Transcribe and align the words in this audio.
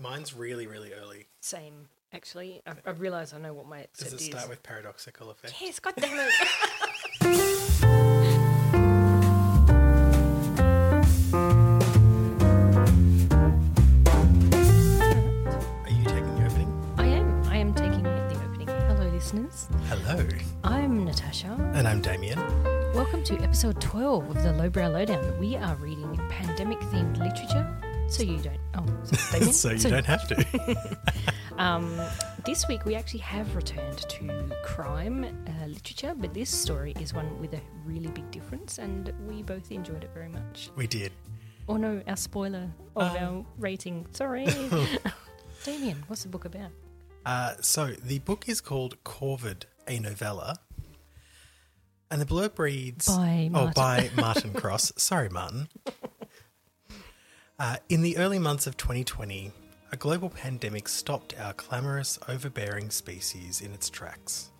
mine's 0.00 0.34
really, 0.34 0.66
really 0.66 0.92
early. 0.92 1.26
Same, 1.40 1.88
actually. 2.12 2.62
I, 2.66 2.72
I 2.86 2.90
realise 2.90 3.32
I 3.34 3.38
know 3.38 3.52
what 3.52 3.66
my 3.66 3.86
Does 3.96 4.12
it 4.12 4.14
it 4.14 4.20
is. 4.20 4.26
start 4.26 4.48
with 4.48 4.62
paradoxical 4.62 5.30
effect? 5.30 5.54
yes, 5.60 5.78
God 5.80 5.94
damn 5.96 6.18
it. 6.18 6.32
Are 14.60 15.90
you 15.90 16.04
taking 16.04 16.34
the 16.36 16.44
opening? 16.46 16.94
I 16.98 17.06
am. 17.06 17.42
I 17.48 17.56
am 17.58 17.72
taking 17.74 18.02
the 18.02 18.34
opening. 18.44 18.66
Hello, 18.66 19.08
listeners. 19.10 19.68
Hello. 19.88 20.26
I'm 20.64 21.04
Natasha. 21.04 21.56
And 21.74 21.86
I'm 21.86 22.02
Damien. 22.02 22.38
Welcome 22.94 23.22
to 23.24 23.38
episode 23.40 23.80
12 23.80 24.30
of 24.36 24.42
the 24.42 24.52
Lowbrow 24.52 24.88
Lowdown. 24.88 25.38
We 25.38 25.56
are 25.56 25.76
reading 25.76 26.16
pandemic 26.28 26.80
themed 26.80 27.18
literature. 27.18 27.66
So 28.08 28.22
you 28.22 28.38
don't. 28.38 28.58
Oh, 28.74 28.86
so, 29.04 29.32
Damien? 29.38 29.52
so 29.52 29.70
you 29.70 29.78
don't 29.90 30.06
have 30.06 30.26
to. 30.28 30.98
Um, 31.58 32.00
this 32.46 32.68
week 32.68 32.84
we 32.84 32.94
actually 32.94 33.18
have 33.18 33.56
returned 33.56 33.98
to 33.98 34.48
crime 34.62 35.24
uh, 35.24 35.66
literature, 35.66 36.14
but 36.16 36.32
this 36.32 36.48
story 36.50 36.94
is 37.00 37.12
one 37.12 37.36
with 37.40 37.52
a 37.52 37.60
really 37.84 38.06
big 38.10 38.30
difference, 38.30 38.78
and 38.78 39.12
we 39.26 39.42
both 39.42 39.72
enjoyed 39.72 40.04
it 40.04 40.10
very 40.14 40.28
much. 40.28 40.70
we 40.76 40.86
did. 40.86 41.10
Oh 41.68 41.76
no, 41.76 42.00
our 42.06 42.16
spoiler 42.16 42.70
of 42.94 43.10
Um. 43.10 43.16
our 43.16 43.44
rating. 43.58 44.06
Sorry. 44.12 44.46
Damien, 45.64 46.04
what's 46.06 46.22
the 46.22 46.28
book 46.28 46.44
about? 46.44 46.70
Uh, 47.26 47.54
so 47.60 47.88
the 47.88 48.20
book 48.20 48.48
is 48.48 48.60
called 48.60 49.02
Corvid, 49.02 49.64
a 49.88 49.98
novella. 49.98 50.58
And 52.08 52.20
the 52.20 52.24
blurb 52.24 52.56
reads 52.60 53.08
By 53.08 53.50
Oh, 53.52 53.72
by 53.74 54.10
Martin 54.16 54.52
Cross. 54.52 54.92
Sorry, 54.96 55.28
Martin. 55.28 55.66
Uh, 57.60 57.76
in 57.88 58.02
the 58.02 58.16
early 58.18 58.38
months 58.38 58.68
of 58.68 58.76
2020, 58.76 59.50
a 59.90 59.96
global 59.96 60.30
pandemic 60.30 60.88
stopped 60.88 61.34
our 61.40 61.52
clamorous, 61.54 62.16
overbearing 62.28 62.88
species 62.88 63.60
in 63.60 63.72
its 63.72 63.90
tracks. 63.90 64.50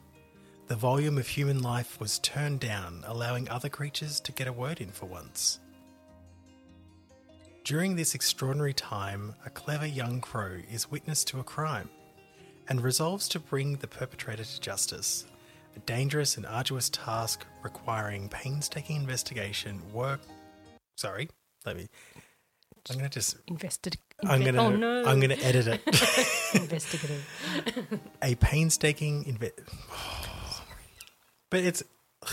The 0.66 0.74
volume 0.74 1.16
of 1.16 1.28
human 1.28 1.62
life 1.62 2.00
was 2.00 2.18
turned 2.18 2.58
down, 2.58 3.04
allowing 3.06 3.48
other 3.48 3.68
creatures 3.68 4.18
to 4.20 4.32
get 4.32 4.48
a 4.48 4.52
word 4.52 4.80
in 4.80 4.90
for 4.90 5.06
once. 5.06 5.60
During 7.62 7.94
this 7.94 8.16
extraordinary 8.16 8.74
time, 8.74 9.32
a 9.46 9.50
clever 9.50 9.86
young 9.86 10.20
crow 10.20 10.58
is 10.68 10.90
witness 10.90 11.22
to 11.26 11.38
a 11.38 11.44
crime 11.44 11.88
and 12.68 12.80
resolves 12.80 13.28
to 13.28 13.38
bring 13.38 13.76
the 13.76 13.86
perpetrator 13.86 14.42
to 14.42 14.60
justice. 14.60 15.24
A 15.76 15.78
dangerous 15.80 16.36
and 16.36 16.46
arduous 16.46 16.90
task 16.90 17.46
requiring 17.62 18.28
painstaking 18.28 18.96
investigation, 18.96 19.80
work. 19.92 20.20
Sorry, 20.96 21.28
let 21.64 21.76
me. 21.76 21.86
I'm 22.90 22.96
gonna 22.96 23.08
just. 23.08 23.36
Invested. 23.46 23.96
I'm 24.24 24.42
gonna. 24.44 24.62
Oh 24.62 24.70
no. 24.70 25.04
I'm 25.04 25.20
gonna 25.20 25.36
edit 25.42 25.66
it. 25.68 25.80
Investigative. 26.54 27.24
a 28.22 28.34
painstaking 28.36 29.24
inve- 29.24 29.52
but 31.50 31.60
it's 31.60 31.82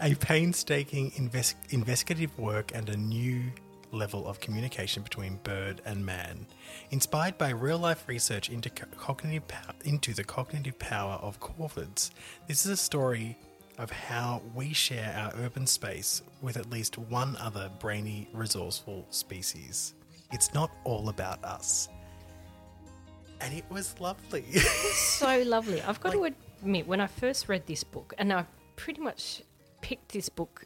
a 0.00 0.14
painstaking 0.16 1.12
invest- 1.16 1.56
investigative 1.70 2.36
work 2.38 2.72
and 2.74 2.88
a 2.88 2.96
new 2.96 3.42
level 3.90 4.26
of 4.28 4.38
communication 4.40 5.02
between 5.02 5.36
bird 5.44 5.80
and 5.86 6.04
man 6.04 6.46
inspired 6.90 7.38
by 7.38 7.48
real 7.48 7.78
life 7.78 8.04
research 8.06 8.50
into 8.50 8.68
co- 8.68 8.84
cognitive 8.98 9.48
pow- 9.48 9.72
into 9.84 10.12
the 10.12 10.22
cognitive 10.22 10.78
power 10.78 11.14
of 11.22 11.40
corvids 11.40 12.10
this 12.48 12.66
is 12.66 12.72
a 12.72 12.76
story 12.76 13.38
of 13.78 13.90
how 13.90 14.42
we 14.54 14.72
share 14.72 15.14
our 15.16 15.32
urban 15.44 15.66
space 15.66 16.22
with 16.42 16.56
at 16.56 16.68
least 16.70 16.98
one 16.98 17.36
other 17.36 17.70
brainy 17.78 18.28
resourceful 18.32 19.06
species 19.10 19.94
it's 20.32 20.52
not 20.52 20.70
all 20.84 21.08
about 21.08 21.42
us 21.44 21.88
and 23.40 23.54
it 23.54 23.64
was 23.70 23.94
lovely. 24.00 24.44
so 24.52 25.42
lovely. 25.46 25.80
I've 25.82 26.00
got 26.00 26.12
to 26.12 26.24
admit, 26.62 26.86
when 26.86 27.00
I 27.00 27.06
first 27.06 27.48
read 27.48 27.66
this 27.66 27.84
book, 27.84 28.14
and 28.18 28.32
I 28.32 28.44
pretty 28.76 29.00
much 29.00 29.42
picked 29.80 30.12
this 30.12 30.28
book 30.28 30.64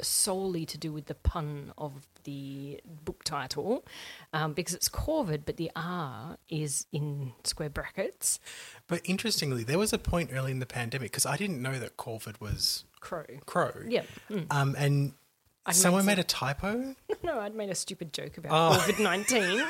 solely 0.00 0.66
to 0.66 0.78
do 0.78 0.92
with 0.92 1.06
the 1.06 1.14
pun 1.14 1.72
of 1.78 2.06
the 2.24 2.80
book 3.04 3.24
title, 3.24 3.84
um, 4.32 4.52
because 4.52 4.74
it's 4.74 4.88
Corvid, 4.88 5.42
but 5.46 5.56
the 5.56 5.70
R 5.76 6.36
is 6.48 6.86
in 6.92 7.32
square 7.44 7.70
brackets. 7.70 8.40
but 8.86 9.00
interestingly, 9.04 9.64
there 9.64 9.78
was 9.78 9.92
a 9.92 9.98
point 9.98 10.30
early 10.32 10.50
in 10.52 10.58
the 10.58 10.66
pandemic 10.66 11.10
because 11.12 11.26
I 11.26 11.36
didn't 11.36 11.60
know 11.62 11.78
that 11.78 11.96
Corvid 11.96 12.40
was 12.40 12.84
Crow. 13.00 13.24
crow. 13.46 13.72
Yeah. 13.88 14.02
Mm. 14.30 14.46
Um, 14.52 14.74
and 14.78 15.12
I 15.66 15.72
someone 15.72 16.04
made 16.06 16.16
made 16.16 16.20
a 16.20 16.24
typo. 16.24 16.94
No, 17.22 17.38
I'd 17.38 17.54
made 17.54 17.68
a 17.70 17.74
stupid 17.74 18.12
joke 18.14 18.38
about 18.38 18.52
Oh. 18.52 18.78
COVID 18.78 19.02
19. 19.02 19.62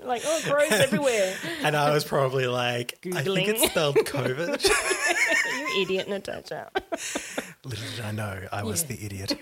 like, 0.02 0.22
oh, 0.24 0.40
crows 0.44 0.72
everywhere. 0.72 1.34
And 1.62 1.76
I 1.76 1.92
was 1.92 2.04
probably 2.04 2.46
like, 2.46 2.98
Googling. 3.02 3.16
I 3.16 3.22
think 3.22 3.48
it's 3.48 3.64
spelled 3.70 3.96
COVID. 3.96 4.64
you 5.76 5.82
idiot, 5.82 6.08
Natasha. 6.08 6.70
Little 7.64 7.84
did 7.96 8.04
I 8.04 8.12
know 8.12 8.46
I 8.50 8.62
was 8.62 8.82
Yeah. 8.88 8.96
the 8.96 9.04
idiot. 9.04 9.38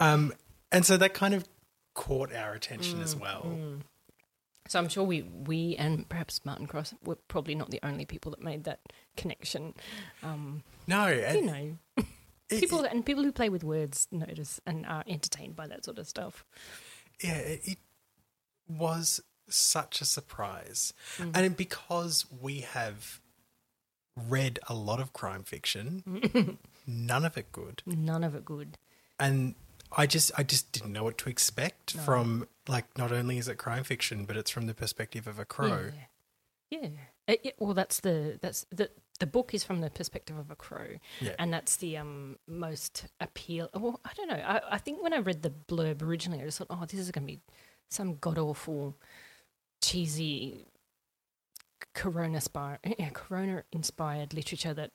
um, 0.00 0.32
and 0.72 0.84
so 0.86 0.96
that 0.96 1.14
kind 1.14 1.34
of 1.34 1.46
caught 1.94 2.32
our 2.34 2.52
attention 2.54 2.98
Mm, 2.98 3.02
as 3.04 3.14
well. 3.14 3.56
So 4.68 4.78
I'm 4.78 4.88
sure 4.88 5.04
we, 5.04 5.22
we 5.22 5.76
and 5.76 6.08
perhaps 6.08 6.40
Martin 6.44 6.66
Cross 6.66 6.94
were 7.04 7.16
probably 7.28 7.54
not 7.54 7.70
the 7.70 7.80
only 7.82 8.04
people 8.06 8.30
that 8.30 8.40
made 8.42 8.64
that 8.64 8.80
connection. 9.16 9.74
Um, 10.22 10.62
No, 10.86 11.08
you 11.08 11.42
know, 11.42 11.76
it- 11.96 12.60
people 12.60 12.80
and 12.84 13.04
people 13.04 13.24
who 13.24 13.32
play 13.32 13.48
with 13.48 13.64
words 13.64 14.08
notice 14.10 14.60
and 14.66 14.86
are 14.86 15.04
entertained 15.06 15.56
by 15.56 15.66
that 15.66 15.84
sort 15.84 15.98
of 15.98 16.06
stuff. 16.06 16.44
yeah, 17.22 17.36
it, 17.38 17.60
it 17.64 17.78
was 18.68 19.20
such 19.48 20.00
a 20.00 20.04
surprise. 20.04 20.94
Mm. 21.18 21.36
And 21.36 21.56
because 21.56 22.24
we 22.30 22.60
have 22.60 23.20
read 24.16 24.58
a 24.68 24.74
lot 24.74 25.00
of 25.00 25.12
crime 25.12 25.42
fiction, 25.42 26.58
none 26.86 27.24
of 27.24 27.36
it 27.36 27.50
good. 27.52 27.82
None 27.86 28.22
of 28.24 28.34
it 28.34 28.44
good. 28.44 28.78
And 29.18 29.54
I 29.96 30.06
just 30.06 30.32
I 30.38 30.42
just 30.42 30.72
didn't 30.72 30.92
know 30.92 31.04
what 31.04 31.18
to 31.18 31.28
expect 31.30 31.96
No. 31.96 32.02
from 32.02 32.48
like 32.68 32.96
not 32.98 33.12
only 33.12 33.38
is 33.38 33.48
it 33.48 33.56
crime 33.58 33.84
fiction, 33.84 34.24
but 34.24 34.36
it's 34.36 34.50
from 34.50 34.66
the 34.66 34.74
perspective 34.74 35.26
of 35.26 35.38
a 35.38 35.44
crow. 35.44 35.90
Yeah. 36.70 36.80
Yeah. 36.80 36.88
Uh, 37.28 37.34
yeah, 37.44 37.50
Well, 37.58 37.74
that's 37.74 38.00
the 38.00 38.38
that's 38.40 38.64
the 38.70 38.90
the 39.20 39.26
book 39.26 39.52
is 39.54 39.62
from 39.62 39.80
the 39.80 39.90
perspective 39.90 40.36
of 40.38 40.50
a 40.50 40.56
crow, 40.56 40.96
Yeah. 41.20 41.34
and 41.38 41.52
that's 41.52 41.76
the 41.76 41.96
um 41.98 42.38
most 42.48 43.06
appeal. 43.20 43.68
Well, 43.74 44.00
I 44.04 44.10
don't 44.16 44.28
know. 44.28 44.34
I, 44.36 44.60
I 44.72 44.78
think 44.78 45.02
when 45.02 45.12
I 45.12 45.18
read 45.18 45.42
the 45.42 45.50
blurb 45.50 46.02
originally, 46.02 46.40
I 46.42 46.46
just 46.46 46.58
thought, 46.58 46.68
oh, 46.70 46.84
this 46.86 46.98
is 46.98 47.10
going 47.10 47.26
to 47.26 47.32
be 47.34 47.40
some 47.90 48.16
god 48.16 48.38
awful, 48.38 48.96
cheesy, 49.82 50.66
Corona 51.94 52.34
inspired, 52.36 52.78
yeah, 52.98 53.10
Corona 53.10 53.64
inspired 53.72 54.32
literature 54.34 54.72
that 54.74 54.90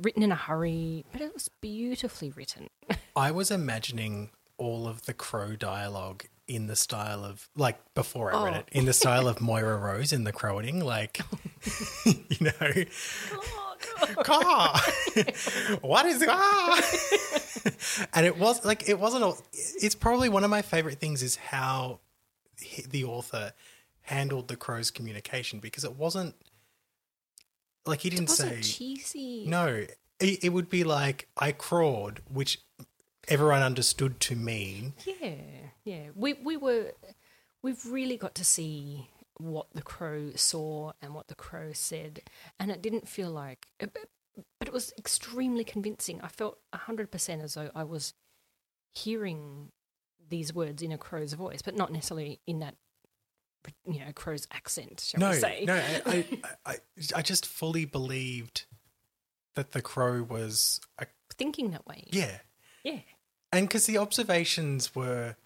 written 0.00 0.22
in 0.22 0.32
a 0.32 0.36
hurry, 0.36 1.04
but 1.12 1.20
it 1.20 1.32
was 1.34 1.48
beautifully 1.60 2.30
written. 2.30 2.68
I 3.16 3.30
was 3.30 3.50
imagining 3.50 4.30
all 4.56 4.86
of 4.88 5.06
the 5.06 5.14
crow 5.14 5.56
dialogue 5.56 6.24
in 6.46 6.66
the 6.66 6.76
style 6.76 7.24
of 7.24 7.48
like 7.56 7.78
before 7.94 8.34
I 8.34 8.44
read 8.44 8.54
Oh. 8.54 8.58
it 8.58 8.68
in 8.72 8.84
the 8.86 8.90
oh. 8.90 8.92
style 8.92 9.28
of 9.28 9.40
Moira 9.42 9.76
Rose 9.76 10.12
in 10.12 10.24
the 10.24 10.32
crowing, 10.32 10.80
like 10.80 11.20
you 12.06 12.36
know, 12.40 12.84
oh, 13.32 14.22
car. 14.22 14.78
what 15.82 16.06
is 16.06 16.24
car? 16.24 16.78
and 18.14 18.24
it 18.26 18.38
was 18.38 18.64
like 18.64 18.88
it 18.88 18.98
wasn't. 18.98 19.24
A, 19.24 19.34
it's 19.52 19.94
probably 19.94 20.28
one 20.28 20.44
of 20.44 20.50
my 20.50 20.62
favorite 20.62 20.98
things 20.98 21.22
is 21.22 21.36
how 21.36 22.00
he, 22.60 22.82
the 22.82 23.04
author 23.04 23.52
handled 24.02 24.48
the 24.48 24.56
crow's 24.56 24.90
communication 24.90 25.58
because 25.60 25.84
it 25.84 25.96
wasn't 25.96 26.34
like 27.88 28.00
he 28.00 28.10
didn't 28.10 28.28
say 28.28 28.60
cheesy. 28.60 29.44
no. 29.46 29.86
It, 30.20 30.44
it 30.44 30.48
would 30.48 30.68
be 30.68 30.82
like 30.82 31.28
I 31.36 31.52
crawled, 31.52 32.20
which 32.28 32.60
everyone 33.28 33.62
understood 33.62 34.18
to 34.20 34.34
mean. 34.34 34.94
Yeah, 35.06 35.34
yeah. 35.84 36.08
We 36.14 36.34
we 36.34 36.56
were 36.56 36.92
we've 37.62 37.84
really 37.86 38.16
got 38.16 38.34
to 38.36 38.44
see 38.44 39.08
what 39.38 39.66
the 39.74 39.82
crow 39.82 40.32
saw 40.34 40.92
and 41.00 41.14
what 41.14 41.28
the 41.28 41.36
crow 41.36 41.72
said, 41.72 42.22
and 42.58 42.70
it 42.70 42.82
didn't 42.82 43.06
feel 43.08 43.30
like, 43.30 43.68
uh, 43.80 43.86
but 43.92 44.08
but 44.58 44.68
it 44.68 44.74
was 44.74 44.92
extremely 44.98 45.64
convincing. 45.64 46.20
I 46.20 46.28
felt 46.28 46.58
hundred 46.74 47.10
percent 47.10 47.42
as 47.42 47.54
though 47.54 47.70
I 47.74 47.84
was 47.84 48.14
hearing 48.92 49.70
these 50.28 50.52
words 50.52 50.82
in 50.82 50.92
a 50.92 50.98
crow's 50.98 51.34
voice, 51.34 51.62
but 51.62 51.76
not 51.76 51.92
necessarily 51.92 52.40
in 52.46 52.58
that 52.58 52.74
you 53.86 54.00
know 54.00 54.12
crow's 54.14 54.46
accent. 54.52 55.00
Shall 55.00 55.20
No, 55.20 55.30
we 55.30 55.36
say? 55.36 55.64
no, 55.66 55.74
I, 55.74 56.02
I, 56.06 56.24
I, 56.66 56.76
I 57.16 57.22
just 57.22 57.44
fully 57.46 57.84
believed 57.84 58.64
that 59.54 59.72
the 59.72 59.82
crow 59.82 60.22
was 60.22 60.80
a 60.98 61.06
Thinking 61.36 61.70
that 61.70 61.86
way. 61.86 62.04
yeah. 62.10 62.38
yeah. 62.82 63.00
And 63.52 63.68
because 63.68 63.86
the 63.86 63.96
observations 63.98 64.94
were, 64.94 65.36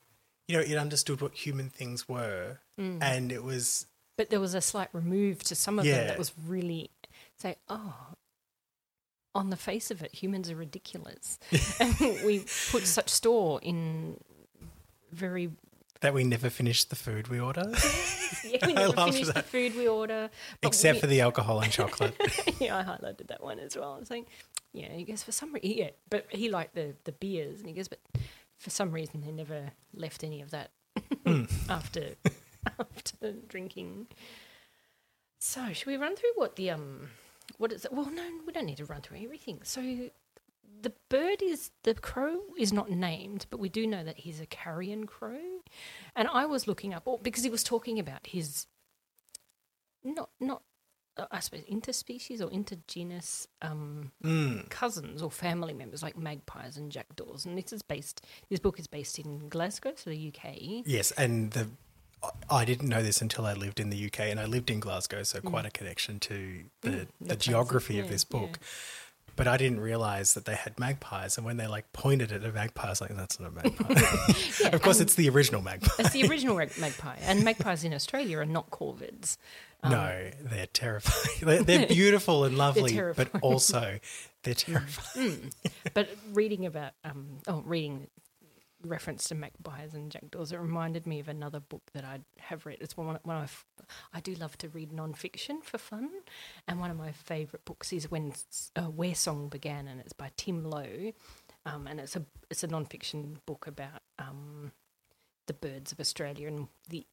you 0.49 0.57
know, 0.57 0.63
it 0.63 0.77
understood 0.77 1.21
what 1.21 1.35
human 1.35 1.69
things 1.69 2.09
were, 2.09 2.59
Mm. 2.81 3.03
and 3.03 3.31
it 3.31 3.43
was 3.45 3.87
But 4.17 4.31
there 4.31 4.41
was 4.41 4.55
a 4.55 4.61
slight 4.63 4.89
remove 4.95 5.43
to 5.45 5.55
some 5.55 5.79
of 5.79 5.85
them 5.85 6.07
that 6.07 6.19
was 6.19 6.33
really 6.47 6.91
say, 7.37 7.57
oh, 7.69 7.95
on 9.35 9.51
the 9.51 9.57
face 9.57 9.91
of 9.91 10.03
it, 10.03 10.15
humans 10.15 10.51
are 10.51 10.57
ridiculous. 10.57 11.39
and 11.81 11.95
we 12.25 12.45
put 12.71 12.87
such 12.87 13.09
store 13.11 13.61
in 13.63 14.19
very 15.11 15.51
That 16.03 16.15
we 16.15 16.25
never 16.25 16.51
finish 16.51 16.85
the 16.85 16.97
food 16.97 17.29
we 17.29 17.39
order, 17.41 17.63
yeah, 18.45 18.67
we 18.67 18.73
I 18.73 18.75
never 18.75 18.89
loved 18.93 19.13
finished 19.15 19.27
the 19.29 19.33
that. 19.35 19.45
food 19.47 19.77
we 19.77 19.87
order. 19.89 20.31
except 20.63 20.97
we- 20.97 21.01
for 21.01 21.07
the 21.07 21.21
alcohol 21.21 21.61
and 21.61 21.73
chocolate. 21.73 22.15
yeah, 22.61 22.77
I 22.77 22.83
highlighted 22.83 23.29
that 23.29 23.43
one 23.43 23.59
as 23.61 23.77
well. 23.77 23.95
I 23.95 23.99
was 24.01 24.11
like, 24.11 24.27
yeah, 24.73 24.93
he 24.93 25.05
goes, 25.05 25.23
for 25.23 25.33
some 25.33 25.53
reason, 25.53 25.71
yeah, 25.79 25.91
but 26.11 26.27
he 26.31 26.49
liked 26.51 26.75
the, 26.75 26.95
the 27.05 27.13
beers. 27.13 27.61
And 27.61 27.69
he 27.69 27.75
goes, 27.75 27.87
but 27.89 28.01
for 28.59 28.71
some 28.71 28.91
reason, 28.91 29.21
they 29.21 29.31
never 29.33 29.71
left 29.95 30.25
any 30.25 30.41
of 30.43 30.51
that 30.51 30.71
Hmm. 31.27 31.45
after 31.69 32.15
after 32.79 33.33
drinking. 33.49 34.09
So, 35.39 35.73
should 35.73 35.87
we 35.87 35.97
run 35.97 36.17
through 36.17 36.33
what 36.37 36.57
the, 36.57 36.71
um, 36.71 37.11
what 37.59 37.73
is 37.73 37.85
it? 37.85 37.93
Well, 37.93 38.11
no, 38.11 38.25
we 38.47 38.53
don't 38.53 38.67
need 38.67 38.77
to 38.79 38.85
run 38.85 39.01
through 39.03 39.19
everything. 39.23 39.61
So, 39.65 40.11
the 40.81 40.93
bird 41.09 41.43
is, 41.43 41.71
the 41.85 41.95
crow 41.95 42.41
is 42.59 42.73
not 42.73 42.91
named, 42.91 43.47
but 43.51 43.61
we 43.61 43.69
do 43.69 43.87
know 43.87 44.03
that 44.05 44.19
he's 44.19 44.41
a 44.41 44.47
carrion 44.47 45.07
crow. 45.07 45.39
And 46.17 46.29
I 46.29 46.47
was 46.47 46.67
looking 46.67 46.93
up, 46.95 47.07
because 47.23 47.45
he 47.45 47.51
was 47.51 47.63
talking 47.65 47.99
about 47.99 48.27
his, 48.27 48.67
not, 50.05 50.31
not, 50.41 50.63
uh, 51.17 51.27
I 51.31 51.41
suppose, 51.41 51.63
interspecies 51.71 52.41
or 52.41 52.49
intergenus 52.49 53.47
um, 53.61 54.13
Mm. 54.23 54.69
cousins 54.71 55.23
or 55.23 55.31
family 55.31 55.75
members 55.75 56.03
like 56.03 56.17
magpies 56.17 56.77
and 56.77 56.91
jackdaws. 56.91 57.45
And 57.47 57.57
this 57.59 57.73
is 57.73 57.83
based, 57.83 58.25
this 58.51 58.61
book 58.61 58.79
is 58.79 58.87
based 58.87 59.19
in 59.19 59.49
Glasgow, 59.49 59.93
so 59.97 60.11
the 60.11 60.29
UK. 60.35 60.83
Yes, 60.87 61.11
and 61.13 61.51
the 61.53 61.69
I 62.49 62.65
didn't 62.65 62.89
know 62.89 63.03
this 63.03 63.21
until 63.21 63.47
I 63.47 63.53
lived 63.53 63.81
in 63.81 63.91
the 63.91 64.07
UK, 64.07 64.21
and 64.31 64.39
I 64.39 64.45
lived 64.45 64.71
in 64.71 64.79
Glasgow, 64.79 65.25
so 65.25 65.41
quite 65.41 65.67
a 65.67 65.71
connection 65.71 66.21
to 66.21 66.65
the, 66.83 66.89
Mm, 66.91 67.07
the 67.21 67.35
geography 67.37 67.99
of 67.99 68.09
this 68.09 68.23
book. 68.23 68.59
yeah. 68.61 68.67
But 69.35 69.49
I 69.49 69.57
didn't 69.57 69.81
realize 69.81 70.35
that 70.35 70.45
they 70.45 70.55
had 70.55 70.79
magpies, 70.79 71.37
and 71.37 71.47
when 71.47 71.57
they 71.57 71.67
like 71.67 71.93
pointed 71.93 72.33
at 72.33 72.45
a 72.45 72.53
magpie, 72.53 72.87
I 72.87 72.91
was 72.91 73.01
like, 73.01 73.17
"That's 73.17 73.41
not 73.41 73.51
a 73.51 73.55
magpie." 73.55 73.95
Yeah, 74.61 74.69
of 74.75 74.83
course, 74.83 75.01
it's 75.01 75.15
the 75.15 75.29
original 75.31 75.63
magpie. 75.63 75.95
it's 75.99 76.11
the 76.11 76.27
original 76.29 76.57
magpie. 76.57 77.17
And 77.23 77.45
magpies 77.45 77.85
in 77.85 77.95
Australia 77.95 78.39
are 78.39 78.45
not 78.45 78.71
corvids. 78.71 79.37
Um, 79.83 79.91
no, 79.93 80.31
they're 80.43 80.67
terrifying. 80.67 81.39
They're, 81.43 81.63
they're 81.65 81.87
beautiful 81.89 82.45
and 82.45 82.57
lovely, 82.67 82.97
but 83.17 83.31
also 83.41 83.99
they're 84.45 84.55
terrifying. 84.55 85.53
But 85.93 86.09
reading 86.33 86.67
about, 86.67 86.93
um, 87.05 87.39
oh, 87.49 87.63
reading 87.67 88.07
reference 88.85 89.29
to 89.29 89.35
magpies 89.35 89.95
and 89.95 90.11
jackdaws, 90.11 90.53
it 90.53 90.59
reminded 90.59 91.07
me 91.07 91.21
of 91.21 91.29
another 91.29 91.61
book 91.61 91.83
that 91.93 92.05
I 92.05 92.21
have 92.39 92.67
read. 92.67 92.79
It's 92.81 92.97
one, 92.97 93.19
one 93.23 93.49
I 94.13 94.21
do 94.21 94.35
love 94.35 94.57
to 94.59 94.69
read 94.69 94.93
non-fiction 94.93 95.63
for 95.63 95.79
fun, 95.79 96.11
and 96.69 96.81
one 96.81 96.91
of 96.91 96.97
my 96.97 97.13
favourite 97.13 97.65
books 97.65 97.93
is 97.93 98.11
when 98.11 98.33
uh, 98.77 98.83
Where 98.83 99.15
Song 99.15 99.49
Began, 99.49 99.89
and 99.89 100.01
it's 100.01 100.13
by 100.13 100.31
Tim 100.37 100.65
Low, 100.65 101.13
um, 101.67 101.87
and 101.87 102.01
it's 102.01 102.17
a 102.17 102.25
it's 102.51 102.65
a 102.65 102.69
non-fiction 102.69 103.39
book 103.47 103.67
about 103.67 104.03
um, 104.19 104.73
the 105.47 105.55
birds 105.55 105.93
of 105.93 106.01
Australia 106.01 106.49
and 106.49 106.69
the 106.89 107.07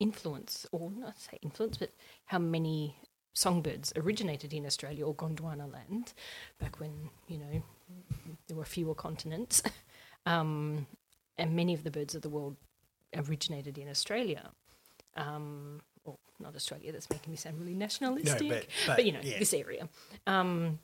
influence, 0.00 0.66
or 0.72 0.90
not 0.90 1.18
say 1.18 1.38
influence, 1.42 1.76
but 1.76 1.90
how 2.26 2.38
many 2.38 2.96
songbirds 3.34 3.92
originated 3.96 4.52
in 4.52 4.66
Australia 4.66 5.06
or 5.06 5.14
Gondwana 5.14 5.72
land 5.72 6.12
back 6.58 6.78
when 6.80 7.10
you 7.28 7.38
know 7.38 7.62
there 8.46 8.56
were 8.56 8.64
fewer 8.64 8.94
continents, 8.94 9.62
um, 10.26 10.86
and 11.38 11.54
many 11.56 11.74
of 11.74 11.84
the 11.84 11.90
birds 11.90 12.14
of 12.14 12.22
the 12.22 12.28
world 12.28 12.56
originated 13.16 13.78
in 13.78 13.88
Australia. 13.88 14.50
Um, 15.16 15.80
or 16.04 16.16
not 16.40 16.56
Australia. 16.56 16.92
That's 16.92 17.08
making 17.10 17.30
me 17.30 17.36
sound 17.36 17.58
really 17.58 17.74
No, 17.74 17.80
nationalistic. 17.80 18.48
but, 18.48 18.66
but, 18.86 18.96
but 18.96 19.04
you 19.04 19.12
know 19.12 19.20
yeah. 19.22 19.38
this 19.38 19.54
area. 19.54 19.88
Um, 20.26 20.78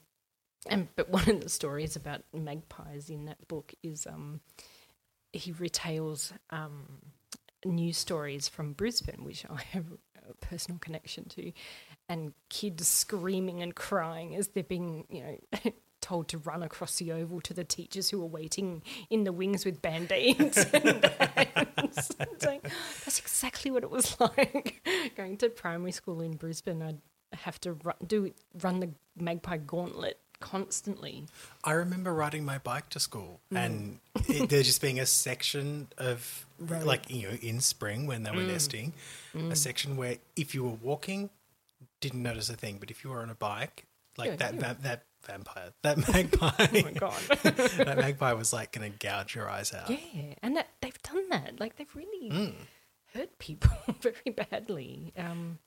and 0.68 0.88
but 0.96 1.08
one 1.10 1.28
of 1.28 1.40
the 1.40 1.48
stories 1.48 1.96
about 1.96 2.22
magpies 2.32 3.10
in 3.10 3.24
that 3.26 3.46
book 3.48 3.74
is 3.82 4.06
um, 4.06 4.40
he 5.32 5.52
retails 5.52 6.32
um, 6.50 6.86
news 7.64 7.96
stories 7.96 8.48
from 8.48 8.72
Brisbane, 8.72 9.24
which 9.24 9.44
I 9.48 9.62
have 9.72 9.86
a 10.28 10.34
personal 10.46 10.78
connection 10.78 11.28
to, 11.30 11.52
and 12.08 12.32
kids 12.48 12.86
screaming 12.86 13.62
and 13.62 13.74
crying 13.74 14.34
as 14.36 14.48
they're 14.48 14.62
being, 14.62 15.04
you 15.08 15.22
know. 15.22 15.72
Told 16.08 16.28
to 16.28 16.38
run 16.38 16.62
across 16.62 16.96
the 16.96 17.12
oval 17.12 17.42
to 17.42 17.52
the 17.52 17.64
teachers 17.64 18.08
who 18.08 18.18
were 18.20 18.24
waiting 18.40 18.82
in 19.10 19.24
the 19.24 19.32
wings 19.32 19.66
with 19.66 19.82
band 19.82 20.10
aids. 20.10 20.56
and 20.72 21.02
like, 22.46 22.62
that's 23.04 23.18
exactly 23.18 23.70
what 23.70 23.82
it 23.82 23.90
was 23.90 24.18
like 24.38 25.12
going 25.16 25.36
to 25.36 25.50
primary 25.50 25.92
school 25.92 26.22
in 26.22 26.32
Brisbane. 26.36 26.80
I'd 26.82 26.98
have 27.40 27.60
to 27.60 27.74
run, 27.74 27.96
do 28.06 28.32
run 28.62 28.80
the 28.80 28.88
magpie 29.20 29.58
gauntlet 29.58 30.18
constantly. 30.40 31.26
I 31.62 31.72
remember 31.72 32.14
riding 32.14 32.42
my 32.42 32.56
bike 32.56 32.88
to 32.90 33.00
school, 33.00 33.40
Mm. 33.52 33.56
and 33.66 33.98
it, 34.28 34.48
there 34.48 34.62
just 34.62 34.80
being 34.80 34.98
a 35.00 35.04
section 35.04 35.88
of 35.98 36.46
Road. 36.58 36.84
like 36.84 37.10
you 37.10 37.28
know 37.28 37.34
in 37.42 37.60
spring 37.60 38.06
when 38.06 38.22
they 38.22 38.30
were 38.30 38.38
Mm. 38.38 38.48
nesting, 38.52 38.92
a 39.50 39.56
section 39.56 39.98
where 39.98 40.16
if 40.36 40.54
you 40.54 40.64
were 40.64 40.78
walking, 40.80 41.28
didn't 42.00 42.22
notice 42.22 42.48
a 42.48 42.56
thing, 42.56 42.78
but 42.80 42.90
if 42.90 43.04
you 43.04 43.10
were 43.10 43.20
on 43.20 43.28
a 43.28 43.34
bike, 43.34 43.84
like 44.16 44.30
Yeah, 44.30 44.36
that 44.36 44.54
yeah. 44.54 44.60
va- 44.72 44.78
that 44.82 45.02
vampire, 45.26 45.70
that 45.82 45.98
magpie, 46.12 46.50
Oh 46.58 46.82
my 46.82 46.92
god! 46.92 47.20
that 47.42 47.96
magpie 47.98 48.32
was 48.32 48.52
like 48.52 48.72
going 48.72 48.90
to 48.90 48.98
gouge 48.98 49.34
your 49.34 49.48
eyes 49.50 49.72
out. 49.74 49.90
yeah, 49.90 50.34
and 50.42 50.56
that, 50.56 50.68
they've 50.80 51.02
done 51.02 51.28
that. 51.30 51.60
Like 51.60 51.76
they've 51.76 51.94
really 51.94 52.30
Mm. 52.30 52.54
hurt 53.14 53.38
people 53.38 53.70
very 54.00 54.34
badly. 54.36 55.12
Um, 55.16 55.58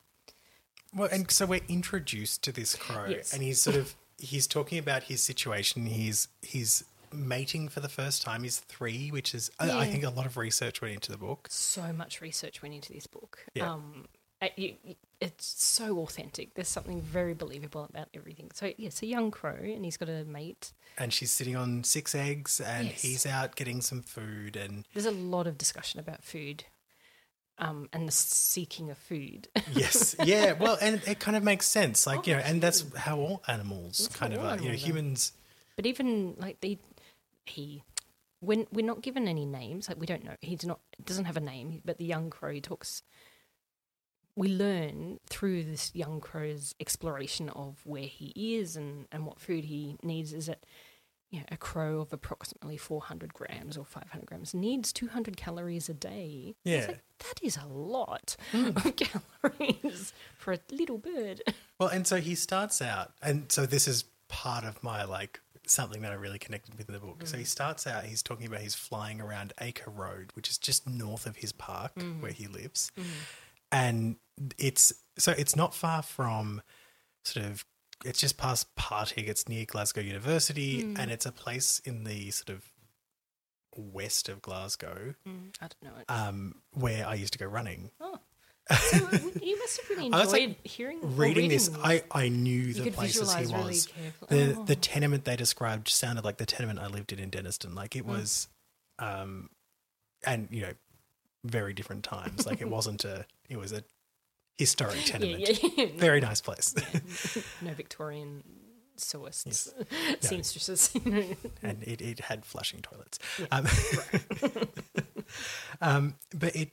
Well, 0.96 1.10
and 1.12 1.30
so 1.32 1.46
we're 1.46 1.62
introduced 1.70 2.44
to 2.44 2.52
this 2.52 2.76
crow, 2.76 3.06
Yes. 3.08 3.34
and 3.34 3.42
he's 3.42 3.62
sort 3.62 3.76
of 3.78 3.96
he's 4.18 4.46
talking 4.48 4.78
about 4.78 5.04
his 5.04 5.24
situation. 5.24 5.86
He's 5.86 6.28
he's 6.42 6.84
mating 7.14 7.68
for 7.70 7.80
the 7.82 7.90
first 7.90 8.22
time. 8.22 8.44
He's 8.44 8.60
three, 8.60 9.10
which 9.12 9.34
is 9.36 9.52
I, 9.60 9.72
I 9.82 9.88
think 9.88 10.04
a 10.04 10.10
lot 10.10 10.26
of 10.26 10.38
research 10.38 10.82
went 10.82 10.94
into 10.94 11.12
the 11.12 11.18
book. 11.18 11.48
so 11.50 11.92
much 11.94 12.22
research 12.22 12.62
went 12.62 12.74
into 12.76 12.94
this 12.94 13.08
book. 13.08 13.46
Yeah. 13.54 13.72
Um, 13.74 14.08
you, 14.56 14.76
you- 14.84 14.96
it's 15.20 15.64
so 15.64 16.00
authentic. 16.00 16.56
There's 16.56 16.68
something 16.68 17.00
very 17.00 17.36
believable 17.36 17.84
about 17.88 18.08
everything. 18.16 18.50
So 18.56 18.66
yeah, 18.66 18.88
it's 18.88 19.04
a 19.04 19.06
young 19.06 19.30
crow, 19.30 19.54
and 19.62 19.86
he's 19.86 19.96
got 19.98 20.10
a 20.10 20.24
mate. 20.26 20.74
and 20.98 21.14
she's 21.14 21.30
sitting 21.32 21.56
on 21.56 21.84
six 21.84 22.16
eggs 22.16 22.60
and 22.60 22.88
Yes. 22.88 23.02
he's 23.04 23.26
out 23.28 23.56
getting 23.56 23.82
some 23.82 24.02
food 24.02 24.56
and 24.56 24.84
There's 24.94 25.06
a 25.06 25.12
lot 25.12 25.46
of 25.46 25.60
discussion 25.60 26.00
about 26.00 26.24
food, 26.24 26.64
um, 27.60 27.88
and 27.94 28.08
the 28.08 28.12
seeking 28.12 28.90
of 28.90 28.98
food. 28.98 29.48
yes 29.74 30.16
yeah 30.24 30.54
well 30.54 30.76
and 30.82 31.02
it 31.08 31.20
kind 31.20 31.38
of 31.38 31.44
makes 31.44 31.68
sense 31.68 32.08
like 32.08 32.26
you 32.26 32.34
know 32.34 32.40
and 32.40 32.60
that's 32.62 32.84
how 32.98 33.20
all 33.20 33.44
animals 33.48 34.00
That's 34.00 34.16
kind 34.16 34.34
of 34.34 34.44
are 34.44 34.58
you 34.58 34.70
know 34.70 34.76
humans 34.76 35.34
But 35.76 35.86
even 35.86 36.34
like 36.40 36.62
they, 36.62 36.80
he, 37.46 37.84
when 38.40 38.66
we're 38.74 38.86
not 38.86 39.02
given 39.04 39.28
any 39.28 39.46
names, 39.46 39.88
like 39.88 40.00
we 40.00 40.08
don't 40.08 40.24
know, 40.24 40.36
he's 40.42 40.66
not 40.66 40.80
doesn't 41.06 41.26
have 41.26 41.38
a 41.38 41.42
name. 41.42 41.82
But 41.86 42.00
the 42.00 42.06
young 42.06 42.32
crow 42.32 42.60
talks. 42.60 43.04
We 44.42 44.50
learn 44.50 45.20
through 45.28 45.66
this 45.66 45.92
young 45.94 46.20
crow's 46.20 46.74
exploration 46.80 47.50
of 47.50 47.80
where 47.86 48.02
he 48.02 48.34
is 48.56 48.76
and 48.76 49.06
and 49.12 49.28
what 49.28 49.40
food 49.40 49.66
he 49.66 49.98
needs 50.02 50.34
is 50.34 50.48
that. 50.48 50.66
You 51.34 51.40
know, 51.40 51.46
a 51.50 51.56
crow 51.56 52.02
of 52.02 52.12
approximately 52.12 52.76
400 52.76 53.34
grams 53.34 53.78
or 53.78 53.86
500 53.86 54.26
grams 54.26 54.54
needs 54.54 54.92
200 54.92 55.38
calories 55.38 55.88
a 55.88 55.94
day. 55.94 56.56
It's 56.66 56.70
Yeah. 56.70 56.88
like, 56.88 57.04
that 57.20 57.40
is 57.42 57.56
a 57.56 57.66
lot 57.68 58.36
hmm. 58.52 58.72
of 58.76 58.96
calories 58.98 60.12
for 60.38 60.52
a 60.52 60.60
little 60.70 60.98
bird. 60.98 61.42
well 61.80 61.88
and 61.88 62.06
so 62.06 62.18
he 62.18 62.36
starts 62.36 62.82
out 62.82 63.14
and 63.22 63.50
so 63.50 63.66
this 63.66 63.88
is 63.88 64.04
part 64.28 64.66
of 64.66 64.84
my 64.84 65.06
like 65.06 65.40
something 65.66 66.02
that 66.02 66.12
I 66.12 66.16
really 66.16 66.40
connected 66.40 66.78
with 66.78 66.90
in 66.90 66.94
the 66.94 67.00
book. 67.00 67.26
So 67.26 67.38
he 67.38 67.44
mm. 67.44 67.48
starts 67.48 67.88
out, 67.88 68.04
he's 68.04 68.22
talking 68.22 68.46
about 68.46 68.60
he's 68.62 68.76
flying 68.76 69.22
around 69.22 69.54
Acre 69.62 69.90
Road, 69.90 70.32
which 70.34 70.50
is 70.50 70.58
just 70.58 70.88
north 70.90 71.26
of 71.26 71.38
his 71.38 71.52
park 71.52 71.96
mm. 71.96 72.22
where 72.22 72.32
he 72.32 72.48
lives. 72.48 72.92
Mm. 73.00 73.06
And 73.72 74.18
it's 74.58 74.94
so 75.18 75.34
it's 75.38 75.56
not 75.56 75.74
far 75.74 76.02
from 76.02 76.62
sort 77.24 77.46
of 77.46 77.66
it's 78.04 78.20
just 78.20 78.38
past 78.38 78.74
Partick, 78.76 79.28
it's 79.28 79.48
near 79.48 79.66
Glasgow 79.66 80.02
University, 80.02 80.82
and 80.82 81.12
it's 81.12 81.26
a 81.26 81.32
place 81.32 81.80
in 81.86 82.04
the 82.04 82.32
sort 82.32 82.50
of 82.50 82.64
west 83.78 84.28
of 84.28 84.42
Glasgow, 84.42 85.14
Mm, 85.28 85.54
I 85.62 85.68
don't 85.68 85.84
know 85.84 86.00
it. 86.00 86.06
um, 86.10 86.56
where 86.74 87.08
I 87.08 87.14
used 87.14 87.34
to 87.34 87.40
go 87.40 87.46
running. 87.46 87.92
Oh. 88.02 88.18
So 88.72 88.98
you 89.42 89.58
must 89.60 89.82
have 89.82 89.90
really 89.90 90.12
I 90.14 90.20
was, 90.20 90.34
enjoyed 90.34 90.50
like, 90.50 90.68
hearing 90.68 91.00
or 91.02 91.08
Reading 91.10 91.50
this. 91.50 91.70
I, 91.84 92.04
I 92.12 92.30
knew 92.30 92.74
the 92.74 92.92
places 92.92 93.34
he 93.34 93.46
was. 93.48 93.88
really 94.30 94.52
the 94.54 94.60
Oh. 94.60 94.64
the 94.66 94.76
tenement 94.76 95.26
they 95.26 95.36
described 95.36 95.90
sounded 95.90 96.24
like 96.26 96.38
the 96.38 96.46
tenement 96.46 96.80
I 96.80 96.88
lived 96.88 97.12
in 97.12 97.20
in 97.20 97.32
Dennistoun. 97.32 97.76
Like 97.76 97.96
it 97.96 98.06
was, 98.06 98.48
um, 99.00 99.50
and 100.26 100.48
you 100.52 100.62
know, 100.62 100.74
very 101.44 101.74
different 101.74 102.04
times. 102.04 102.46
Like 102.46 102.62
it 102.62 102.70
wasn't 102.78 103.06
a, 103.06 103.26
it 103.50 103.58
was 103.58 103.72
a 103.72 103.84
historic 104.58 105.04
tenement. 105.06 105.40
yeah, 105.40 105.70
yeah. 105.78 105.86
Very 105.98 106.20
nice 106.22 106.42
place, 106.42 106.76
no 107.62 107.74
Victorian 107.74 108.44
sewists, 108.98 109.70
Yes. 109.90 110.28
seamstresses. 110.28 110.92
and 111.64 111.82
it, 111.84 112.02
it 112.02 112.20
had 112.20 112.46
flushing 112.46 112.82
toilets. 112.82 113.18
Yeah, 113.40 113.48
Um, 113.52 113.68
um, 115.82 116.16
but 116.36 116.56
it, 116.56 116.72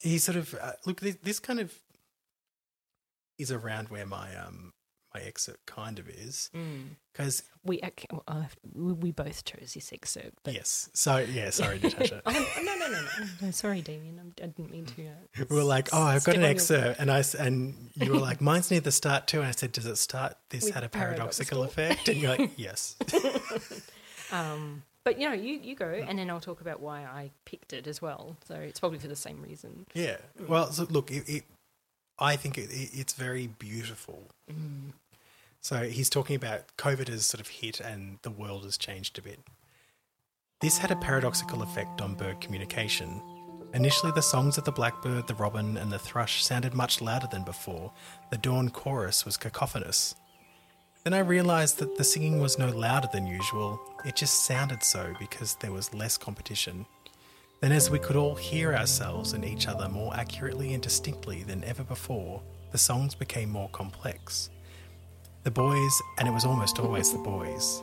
he 0.00 0.18
sort 0.18 0.36
of 0.36 0.54
uh, 0.60 0.72
look. 0.84 1.00
This, 1.00 1.16
this 1.22 1.38
kind 1.40 1.60
of 1.60 1.72
is 3.38 3.50
around 3.50 3.88
where 3.88 4.04
my 4.06 4.34
um 4.36 4.72
excerpt 5.20 5.66
kind 5.66 5.98
of 5.98 6.08
is 6.08 6.50
Mm. 6.54 6.96
because 7.12 7.42
We, 7.64 7.80
ac- 7.82 8.08
well, 8.10 8.22
I 8.28 8.46
we 8.74 8.92
we 8.92 9.10
both 9.12 9.44
chose 9.44 9.72
this 9.74 9.92
excerpt, 9.92 10.38
but 10.42 10.52
yes. 10.54 10.90
So 10.92 11.16
yeah, 11.18 11.50
sorry, 11.50 11.78
Natasha. 11.82 12.20
oh, 12.26 12.30
no, 12.30 12.62
no, 12.62 12.76
no, 12.88 13.00
no, 13.00 13.08
no. 13.40 13.50
Sorry, 13.50 13.80
Damien. 13.80 14.18
I'm, 14.20 14.34
I 14.42 14.46
didn't 14.48 14.70
mean 14.70 14.84
to. 14.86 15.06
Uh, 15.06 15.44
We 15.48 15.56
were 15.56 15.62
like, 15.64 15.88
oh, 15.92 16.02
I've 16.02 16.24
got 16.24 16.34
an 16.34 16.42
your- 16.42 16.50
excerpt, 16.50 17.00
and 17.00 17.10
I 17.10 17.22
and 17.38 17.90
you 17.94 18.12
were 18.12 18.18
like, 18.18 18.40
mine's 18.50 18.70
near 18.70 18.80
the 18.80 18.92
start 18.92 19.26
too, 19.26 19.38
and 19.38 19.46
I 19.48 19.52
said, 19.52 19.72
does 19.72 19.86
it 19.86 19.96
start? 19.96 20.36
This 20.50 20.64
With 20.64 20.74
had 20.74 20.84
a 20.84 20.88
paradoxical, 20.88 21.58
paradoxical. 21.58 21.62
effect, 21.64 22.08
and 22.08 22.20
you're 22.20 22.36
like, 22.36 22.50
yes. 22.56 22.96
Um, 24.32 24.82
but 25.04 25.18
you 25.20 25.28
know, 25.28 25.34
you 25.34 25.58
you 25.62 25.74
go, 25.76 25.86
and 25.88 26.18
then 26.18 26.30
I'll 26.30 26.40
talk 26.40 26.60
about 26.60 26.80
why 26.80 27.00
I 27.04 27.30
picked 27.44 27.72
it 27.72 27.86
as 27.86 28.00
well. 28.02 28.36
So 28.46 28.54
it's 28.56 28.80
probably 28.80 28.98
for 28.98 29.08
the 29.08 29.16
same 29.16 29.40
reason. 29.42 29.86
Yeah. 29.94 30.16
Well, 30.48 30.72
so 30.72 30.84
look, 30.90 31.10
it, 31.10 31.28
it, 31.28 31.44
I 32.18 32.36
think 32.36 32.56
it, 32.58 32.70
it, 32.70 32.90
it's 32.94 33.12
very 33.12 33.46
beautiful. 33.46 34.28
So 35.64 35.84
he's 35.88 36.10
talking 36.10 36.36
about 36.36 36.76
COVID 36.76 37.08
has 37.08 37.24
sort 37.24 37.40
of 37.40 37.48
hit 37.48 37.80
and 37.80 38.18
the 38.20 38.30
world 38.30 38.64
has 38.64 38.76
changed 38.76 39.18
a 39.18 39.22
bit. 39.22 39.40
This 40.60 40.76
had 40.76 40.90
a 40.90 40.96
paradoxical 40.96 41.62
effect 41.62 42.02
on 42.02 42.16
bird 42.16 42.42
communication. 42.42 43.22
Initially, 43.72 44.12
the 44.14 44.20
songs 44.20 44.58
of 44.58 44.64
the 44.64 44.72
blackbird, 44.72 45.26
the 45.26 45.34
robin, 45.36 45.78
and 45.78 45.90
the 45.90 45.98
thrush 45.98 46.44
sounded 46.44 46.74
much 46.74 47.00
louder 47.00 47.28
than 47.30 47.44
before. 47.44 47.90
The 48.30 48.36
dawn 48.36 48.68
chorus 48.68 49.24
was 49.24 49.38
cacophonous. 49.38 50.14
Then 51.02 51.14
I 51.14 51.20
realised 51.20 51.78
that 51.78 51.96
the 51.96 52.04
singing 52.04 52.40
was 52.40 52.58
no 52.58 52.68
louder 52.68 53.08
than 53.10 53.26
usual, 53.26 53.80
it 54.04 54.16
just 54.16 54.44
sounded 54.44 54.82
so 54.82 55.14
because 55.18 55.56
there 55.60 55.72
was 55.72 55.94
less 55.94 56.18
competition. 56.18 56.84
Then, 57.62 57.72
as 57.72 57.88
we 57.88 57.98
could 57.98 58.16
all 58.16 58.34
hear 58.34 58.74
ourselves 58.74 59.32
and 59.32 59.46
each 59.46 59.66
other 59.66 59.88
more 59.88 60.14
accurately 60.14 60.74
and 60.74 60.82
distinctly 60.82 61.42
than 61.42 61.64
ever 61.64 61.84
before, 61.84 62.42
the 62.70 62.76
songs 62.76 63.14
became 63.14 63.48
more 63.48 63.70
complex. 63.70 64.50
The 65.44 65.50
boys, 65.50 66.02
and 66.18 66.26
it 66.26 66.30
was 66.30 66.44
almost 66.44 66.78
always 66.78 67.12
the 67.12 67.18
boys, 67.18 67.82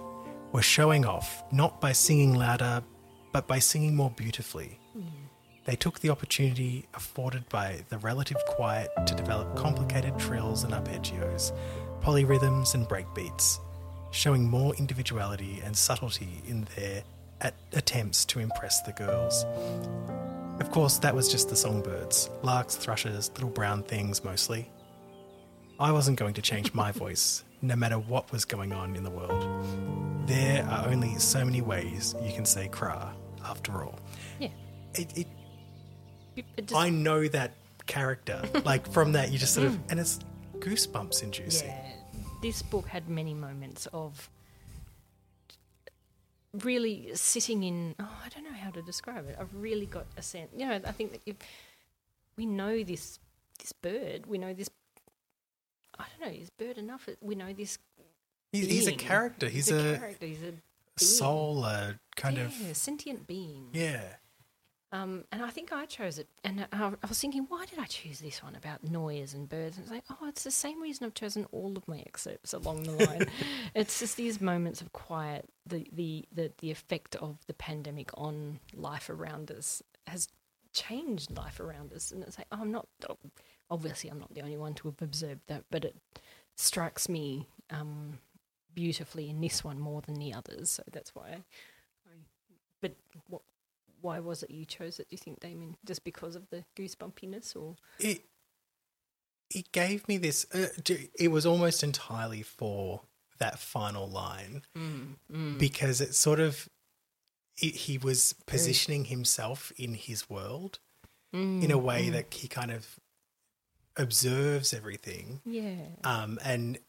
were 0.52 0.64
showing 0.64 1.06
off 1.06 1.44
not 1.52 1.80
by 1.80 1.92
singing 1.92 2.34
louder, 2.34 2.84
but 3.32 3.48
by 3.48 3.60
singing 3.60 3.96
more 3.96 4.10
beautifully. 4.10 4.80
They 5.66 5.76
took 5.76 6.00
the 6.00 6.10
opportunity 6.10 6.88
afforded 6.96 7.48
by 7.50 7.86
the 7.90 8.00
relative 8.00 8.38
quiet 8.48 8.90
to 9.06 9.14
develop 9.14 9.56
complicated 9.56 10.18
trills 10.18 10.64
and 10.64 10.74
arpeggios, 10.74 11.52
polyrhythms 12.02 12.74
and 12.74 12.88
breakbeats, 12.88 13.60
showing 14.10 14.50
more 14.50 14.76
individuality 14.76 15.62
and 15.64 15.78
subtlety 15.78 16.42
in 16.48 16.68
their 16.76 17.04
at- 17.42 17.54
attempts 17.74 18.26
to 18.26 18.40
impress 18.40 18.82
the 18.82 18.92
girls. 18.94 19.46
Of 20.60 20.72
course, 20.72 20.98
that 20.98 21.16
was 21.16 21.32
just 21.32 21.50
the 21.50 21.56
songbirds 21.56 22.30
larks, 22.42 22.76
thrushes, 22.76 23.30
little 23.36 23.50
brown 23.52 23.84
things 23.84 24.24
mostly. 24.24 24.68
I 25.80 25.92
wasn't 25.92 26.18
going 26.18 26.34
to 26.34 26.42
change 26.42 26.74
my 26.74 26.92
voice, 27.04 27.44
no 27.62 27.76
matter 27.76 27.98
what 28.00 28.32
was 28.32 28.46
going 28.46 28.74
on 28.74 28.96
in 28.96 29.04
the 29.04 29.10
world. 29.10 29.48
There 30.28 30.64
are 30.66 30.88
only 30.88 31.16
so 31.20 31.44
many 31.46 31.62
ways 31.62 32.16
you 32.24 32.34
can 32.34 32.46
say 32.46 32.68
cra, 32.68 33.14
after 33.46 33.84
all. 33.84 34.00
Yeah. 34.40 34.50
It, 34.96 35.18
it, 35.18 35.28
It 36.36 36.68
just, 36.68 36.76
I 36.76 36.90
know 36.90 37.28
that 37.28 37.54
character. 37.88 38.42
Like, 38.66 38.90
from 38.92 39.12
that, 39.14 39.32
you 39.32 39.38
just 39.40 39.54
sort 39.54 39.68
of. 39.68 39.74
Mm. 39.74 39.92
And 39.92 40.00
it's 40.00 40.20
goosebumps 40.60 41.24
inducing. 41.24 41.70
yeah. 41.70 41.88
This 42.42 42.62
book 42.62 42.88
had 42.88 43.10
many 43.10 43.34
moments 43.34 43.88
of 43.94 44.30
really 46.64 47.12
sitting 47.16 47.64
in. 47.64 47.96
Oh, 48.00 48.18
I 48.26 48.30
don't 48.30 48.44
know 48.44 48.58
how 48.58 48.72
to 48.72 48.82
describe 48.82 49.28
it. 49.30 49.38
I've 49.40 49.54
really 49.56 49.86
got 49.86 50.06
a 50.18 50.22
sense. 50.22 50.50
You 50.56 50.68
know, 50.68 50.80
I 50.86 50.92
think 50.92 51.12
that 51.12 51.22
if 51.26 51.36
we 52.38 52.46
know 52.46 52.84
this 52.84 53.20
this 53.60 53.72
bird, 53.74 54.26
we 54.26 54.38
know 54.38 54.54
this. 54.54 54.70
I 56.02 56.06
don't 56.20 56.34
know. 56.34 56.42
Is 56.42 56.50
bird 56.50 56.78
enough? 56.78 57.08
We 57.22 57.36
know 57.36 57.54
this. 57.54 57.78
He's, 58.52 58.68
he's 58.68 58.88
a 58.88 58.92
character. 58.92 59.48
He's, 59.48 59.72
a, 59.72 59.96
a, 59.96 59.98
character. 59.98 60.26
He's 60.26 60.40
a 60.40 60.52
being. 60.52 60.62
soul, 60.98 61.64
a 61.64 62.00
kind 62.16 62.38
yeah, 62.38 62.46
of. 62.46 62.76
sentient 62.76 63.28
being. 63.28 63.70
Yeah. 63.72 64.02
Um, 64.94 65.24
and 65.32 65.42
I 65.42 65.50
think 65.50 65.72
I 65.72 65.86
chose 65.86 66.20
it. 66.20 66.28
And 66.44 66.68
I, 66.74 66.92
I 67.02 67.08
was 67.08 67.20
thinking, 67.20 67.46
why 67.48 67.66
did 67.66 67.80
I 67.80 67.86
choose 67.86 68.20
this 68.20 68.44
one 68.44 68.56
about 68.56 68.84
noise 68.84 69.34
and 69.34 69.48
birds? 69.48 69.78
And 69.78 69.86
it's 69.86 69.92
like, 69.92 70.04
oh, 70.10 70.28
it's 70.28 70.44
the 70.44 70.52
same 70.52 70.82
reason 70.82 71.06
I've 71.06 71.14
chosen 71.14 71.46
all 71.54 71.78
of 71.78 71.88
my 71.88 72.00
excerpts 72.00 72.54
along 72.54 72.84
the 72.84 73.06
line. 73.06 73.26
it's 73.76 74.00
just 74.00 74.18
these 74.18 74.42
moments 74.42 74.82
of 74.82 74.92
quiet, 74.92 75.48
the, 75.66 75.88
the, 75.94 76.26
the, 76.34 76.52
the 76.60 76.72
effect 76.72 77.16
of 77.16 77.38
the 77.48 77.54
pandemic 77.54 78.10
on 78.16 78.60
life 78.76 79.10
around 79.10 79.50
us 79.50 79.82
has 80.08 80.28
changed 80.74 81.38
life 81.38 81.62
around 81.62 81.94
us. 81.94 82.12
And 82.12 82.22
it's 82.24 82.38
like, 82.38 82.48
oh, 82.52 82.58
I'm 82.60 82.72
not, 82.74 82.88
obviously, 83.72 84.10
I'm 84.10 84.20
not 84.20 84.34
the 84.34 84.42
only 84.42 84.58
one 84.58 84.74
to 84.76 84.90
have 84.90 85.02
observed 85.02 85.42
that, 85.48 85.64
but 85.72 85.86
it 85.86 85.96
strikes 86.56 87.10
me 87.10 87.48
um, 87.72 88.20
beautifully 88.76 89.30
in 89.30 89.40
this 89.42 89.64
one 89.64 89.80
more 89.80 90.02
than 90.02 90.16
the 90.16 90.34
others. 90.34 90.70
So 90.70 90.84
that's 90.92 91.16
why. 91.16 91.38
I, 92.06 92.16
but 92.82 92.96
what, 93.28 93.42
why 94.02 94.20
was 94.20 94.44
it 94.44 94.52
you 94.52 94.66
chose 94.66 95.00
it? 95.00 95.10
Do 95.10 95.14
you 95.14 95.18
think, 95.18 95.40
Damien, 95.40 95.78
just 95.86 96.04
because 96.04 96.36
of 96.36 96.50
the 96.50 96.66
goosebumpiness, 96.76 97.56
or 97.56 97.76
It, 97.98 98.26
it 99.50 99.72
gave 99.72 100.08
me 100.08 100.18
this. 100.18 100.46
Uh, 100.54 100.68
it 101.18 101.30
was 101.30 101.46
almost 101.46 101.84
entirely 101.84 102.42
for 102.42 103.02
that 103.40 103.58
final 103.58 104.08
line 104.08 104.64
mm, 104.78 105.16
mm. 105.32 105.58
because 105.58 106.02
it 106.02 106.14
sort 106.14 106.40
of. 106.40 106.68
It, 107.62 107.76
he 107.76 107.98
was 107.98 108.34
mm. 108.34 108.46
positioning 108.46 109.06
himself 109.06 109.72
in 109.78 109.94
his 109.94 110.30
world 110.30 110.80
in 111.34 111.72
a 111.72 111.78
way 111.78 112.10
that 112.10 112.34
he 112.34 112.50
kind 112.50 112.72
of 112.72 113.00
observes 114.02 114.74
everything 114.74 115.42
yeah, 115.46 115.76
um, 116.04 116.40
and 116.44 116.80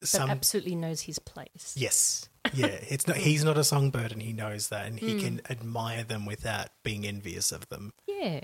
but 0.00 0.08
some 0.08 0.30
absolutely 0.30 0.76
knows 0.76 1.02
his 1.02 1.18
place. 1.18 1.74
Yes. 1.76 2.28
Yeah. 2.54 2.66
It's 2.66 3.06
not 3.06 3.16
he's 3.16 3.44
not 3.44 3.58
a 3.58 3.64
songbird 3.64 4.12
and 4.12 4.22
he 4.22 4.32
knows 4.32 4.68
that 4.68 4.86
and 4.86 4.98
he 4.98 5.20
can 5.20 5.40
admire 5.50 6.04
them 6.04 6.24
without 6.24 6.68
being 6.84 7.04
envious 7.06 7.50
of 7.52 7.68
them. 7.68 7.92
Yeah, 8.06 8.40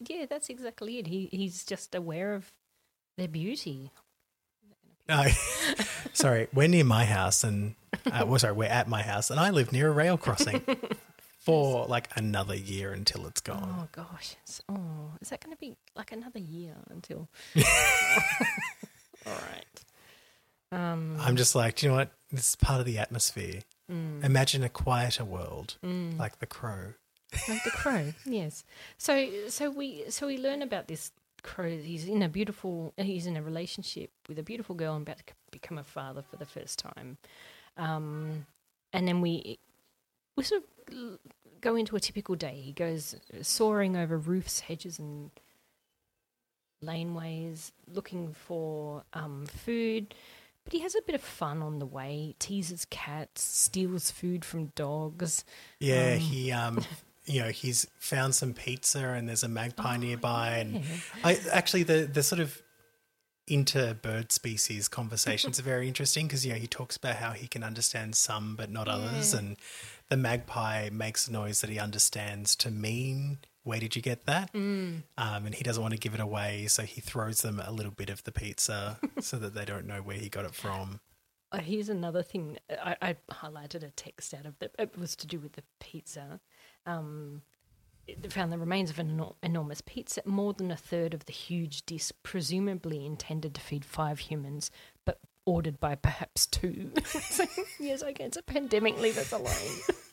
yeah, 0.00 0.26
that's 0.28 0.50
exactly 0.50 0.98
it. 0.98 1.06
He 1.06 1.28
he's 1.32 1.64
just 1.64 1.94
aware 1.94 2.34
of 2.34 2.52
their 3.16 3.28
beauty. 3.28 3.90
No. 5.08 5.24
sorry, 6.12 6.48
we're 6.52 6.68
near 6.68 6.84
my 6.84 7.04
house 7.04 7.42
and 7.42 7.74
uh, 8.06 8.24
well, 8.26 8.38
sorry, 8.38 8.52
we're 8.54 8.68
at 8.68 8.86
my 8.88 9.02
house 9.02 9.30
and 9.30 9.40
I 9.40 9.50
live 9.50 9.72
near 9.72 9.88
a 9.88 9.92
rail 9.92 10.18
crossing 10.18 10.62
for 11.44 11.86
like 11.86 12.08
another 12.16 12.54
year 12.54 12.92
until 12.92 13.26
it's 13.26 13.40
gone. 13.40 13.76
Oh 13.80 13.88
gosh, 13.92 14.36
it's, 14.42 14.60
oh, 14.68 15.10
is 15.20 15.30
that 15.30 15.40
going 15.42 15.54
to 15.54 15.60
be 15.60 15.76
like 15.96 16.12
another 16.12 16.38
year 16.38 16.74
until? 16.90 17.28
All 19.26 19.32
right. 19.32 19.84
Um, 20.72 21.16
I'm 21.20 21.36
just 21.36 21.54
like, 21.54 21.76
do 21.76 21.86
you 21.86 21.90
know 21.92 21.98
what? 21.98 22.12
This 22.30 22.50
is 22.50 22.56
part 22.56 22.80
of 22.80 22.86
the 22.86 22.98
atmosphere. 22.98 23.60
mm. 23.90 24.24
Imagine 24.24 24.62
a 24.62 24.68
quieter 24.68 25.24
world 25.24 25.76
like 25.82 26.38
the 26.38 26.46
crow. 26.46 26.94
like 27.48 27.64
the 27.64 27.70
crow 27.70 28.12
yes 28.26 28.62
so 28.98 29.26
so 29.48 29.70
we 29.70 30.04
so 30.10 30.26
we 30.26 30.36
learn 30.36 30.60
about 30.60 30.86
this 30.86 31.12
crow 31.42 31.70
he's 31.70 32.06
in 32.06 32.22
a 32.22 32.28
beautiful 32.28 32.92
he's 32.98 33.24
in 33.26 33.38
a 33.38 33.42
relationship 33.42 34.10
with 34.28 34.38
a 34.38 34.42
beautiful 34.42 34.74
girl 34.74 34.94
and 34.94 35.06
about 35.08 35.16
to 35.16 35.24
become 35.50 35.78
a 35.78 35.82
father 35.82 36.20
for 36.22 36.36
the 36.36 36.44
first 36.44 36.78
time 36.78 37.16
um 37.78 38.44
and 38.92 39.08
then 39.08 39.22
we 39.22 39.58
we 40.36 40.44
sort 40.44 40.62
of 40.90 41.18
go 41.60 41.76
into 41.76 41.96
a 41.96 42.00
typical 42.00 42.34
day. 42.34 42.60
He 42.62 42.72
goes 42.72 43.16
soaring 43.42 43.96
over 43.96 44.16
roofs 44.18 44.60
hedges 44.60 44.98
and 44.98 45.30
laneways 46.84 47.70
looking 47.92 48.32
for 48.32 49.04
um 49.12 49.46
food. 49.46 50.14
But 50.64 50.72
he 50.72 50.80
has 50.80 50.94
a 50.94 51.02
bit 51.02 51.14
of 51.14 51.20
fun 51.20 51.60
on 51.60 51.78
the 51.78 51.86
way. 51.86 52.36
Teases 52.38 52.84
cats 52.86 53.42
steals 53.42 54.10
food 54.10 54.44
from 54.44 54.66
dogs. 54.74 55.44
Yeah, 55.78 56.14
he 56.14 56.52
um 56.52 56.80
you 57.24 57.40
know, 57.40 57.50
he's 57.50 57.86
found 58.00 58.34
some 58.34 58.52
pizza 58.52 59.10
and 59.10 59.28
there's 59.28 59.44
a 59.44 59.48
magpie 59.48 59.96
nearby 59.96 60.56
and. 60.58 60.82
I 61.24 61.38
actually 61.52 61.84
the 61.84 62.08
the 62.12 62.22
sort 62.22 62.40
of 62.40 62.60
inter 63.48 63.92
bird 63.92 64.30
species 64.30 64.86
conversations 64.88 65.58
are 65.58 65.64
very 65.64 65.88
interesting 65.88 66.26
because 66.28 66.46
you 66.46 66.52
know 66.52 66.58
he 66.58 66.68
talks 66.68 66.96
about 66.96 67.16
how 67.16 67.32
he 67.32 67.48
can 67.48 67.64
understand 67.64 68.14
some 68.14 68.54
but 68.54 68.70
not 68.70 68.86
others 68.86 69.34
and 69.34 69.56
the 70.12 70.16
magpie 70.18 70.90
makes 70.92 71.26
a 71.26 71.32
noise 71.32 71.60
that 71.62 71.70
he 71.70 71.78
understands 71.78 72.54
to 72.56 72.70
mean 72.70 73.38
where 73.64 73.80
did 73.80 73.96
you 73.96 74.02
get 74.02 74.26
that 74.26 74.52
Mm. 74.52 75.04
um, 75.16 75.46
and 75.46 75.54
he 75.54 75.62
doesn't 75.64 75.82
want 75.82 75.94
to 75.94 75.98
give 76.00 76.14
it 76.14 76.20
away 76.20 76.66
so 76.68 76.82
he 76.82 77.00
throws 77.00 77.40
them 77.40 77.60
a 77.64 77.72
little 77.72 77.92
bit 77.92 78.10
of 78.10 78.22
the 78.24 78.32
pizza 78.32 78.98
so 79.20 79.36
that 79.38 79.54
they 79.54 79.64
don't 79.64 79.86
know 79.86 80.02
where 80.02 80.16
he 80.18 80.28
got 80.28 80.44
it 80.44 80.54
from 80.54 81.00
Uh, 81.52 81.58
here's 81.58 81.88
another 81.90 82.22
thing. 82.22 82.58
I, 82.90 82.96
I 83.08 83.16
highlighted 83.30 83.82
a 83.82 83.90
text 83.90 84.32
out 84.34 84.46
of 84.46 84.58
that. 84.60 84.70
It 84.78 84.96
was 84.98 85.14
to 85.16 85.26
do 85.26 85.38
with 85.38 85.52
the 85.52 85.62
pizza. 85.80 86.40
Um, 86.86 87.42
it 88.06 88.32
found 88.32 88.50
the 88.52 88.58
remains 88.58 88.90
of 88.90 88.98
an 88.98 89.10
enor- 89.16 89.36
enormous 89.42 89.80
pizza, 89.82 90.22
more 90.24 90.54
than 90.54 90.70
a 90.70 90.76
third 90.90 91.12
of 91.14 91.26
the 91.26 91.32
huge 91.32 91.84
disc, 91.86 92.14
presumably 92.22 93.04
intended 93.06 93.54
to 93.54 93.60
feed 93.60 93.84
five 93.84 94.18
humans, 94.30 94.70
ordered 95.44 95.80
by 95.80 95.94
perhaps 95.96 96.46
two. 96.46 96.90
So, 97.04 97.44
yes, 97.80 98.02
okay, 98.02 98.24
it's 98.24 98.36
a 98.36 98.42
pandemic. 98.42 98.98
Leave 99.00 99.18
us 99.18 99.32
alone. 99.32 99.50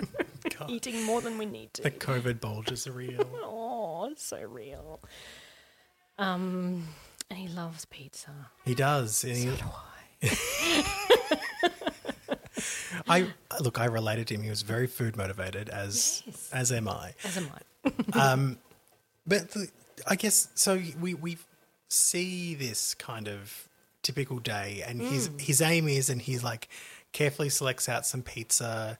Eating 0.67 1.03
more 1.03 1.21
than 1.21 1.37
we 1.37 1.45
need 1.45 1.73
to. 1.75 1.81
the 1.83 1.91
covid 1.91 2.39
bulges 2.41 2.87
are 2.87 2.91
real 2.91 3.27
Oh, 3.43 4.11
so 4.17 4.41
real. 4.41 4.99
Um, 6.17 6.87
and 7.29 7.39
he 7.39 7.47
loves 7.47 7.85
pizza. 7.85 8.31
he 8.65 8.73
does 8.75 9.23
and 9.23 9.35
he, 9.37 9.45
So 9.45 9.55
do 9.55 9.65
I. 9.65 10.85
I 13.07 13.27
look. 13.61 13.79
I 13.79 13.85
related 13.85 14.27
to 14.27 14.33
him. 14.35 14.41
He 14.43 14.49
was 14.49 14.61
very 14.63 14.87
food 14.87 15.15
motivated, 15.15 15.69
as 15.69 16.23
Yes. 16.25 16.49
as 16.51 16.71
am 16.71 16.87
I. 16.89 17.13
As 17.23 17.37
am 17.37 17.49
I. 18.13 18.19
um, 18.31 18.57
but 19.25 19.51
the, 19.51 19.69
I 20.05 20.15
guess 20.15 20.49
so. 20.55 20.81
We 20.99 21.13
we 21.13 21.37
see 21.87 22.55
this 22.55 22.93
kind 22.95 23.27
of 23.29 23.68
typical 24.03 24.39
day, 24.39 24.83
and 24.85 25.01
his 25.01 25.29
his 25.37 25.61
aim 25.61 25.87
is, 25.87 26.09
and 26.09 26.21
he's 26.21 26.43
like 26.43 26.67
carefully 27.11 27.49
selects 27.49 27.87
out 27.89 28.05
some 28.05 28.21
pizza. 28.21 28.97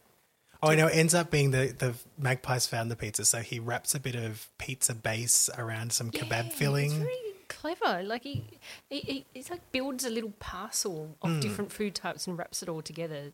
Oh, 0.62 0.70
I 0.72 0.76
know. 0.76 0.88
It 0.88 0.96
ends 0.96 1.14
up 1.14 1.32
being 1.32 1.52
the 1.52 1.74
the 1.78 1.94
magpies 2.18 2.68
found 2.68 2.92
the 2.92 2.96
pizza, 2.96 3.24
so 3.26 3.40
he 3.40 3.60
wraps 3.60 3.96
a 3.96 4.00
bit 4.00 4.16
of 4.16 4.48
pizza 4.58 4.94
base 4.94 5.50
around 5.58 5.94
some 5.94 6.12
kebab 6.12 6.30
Yeah, 6.30 6.44
It's 6.48 6.56
filling. 6.56 7.00
very 7.00 7.16
clever. 7.48 8.04
Like 8.04 8.24
he, 8.24 8.44
he, 8.90 9.00
he 9.00 9.26
he's 9.34 9.50
like 9.50 9.72
builds 9.72 10.04
a 10.06 10.10
little 10.10 10.34
parcel 10.40 11.16
of 11.22 11.32
Hmm. 11.32 11.40
different 11.40 11.72
food 11.72 11.96
types 11.96 12.28
and 12.28 12.38
wraps 12.38 12.62
it 12.62 12.68
all 12.70 12.82
together 12.82 13.32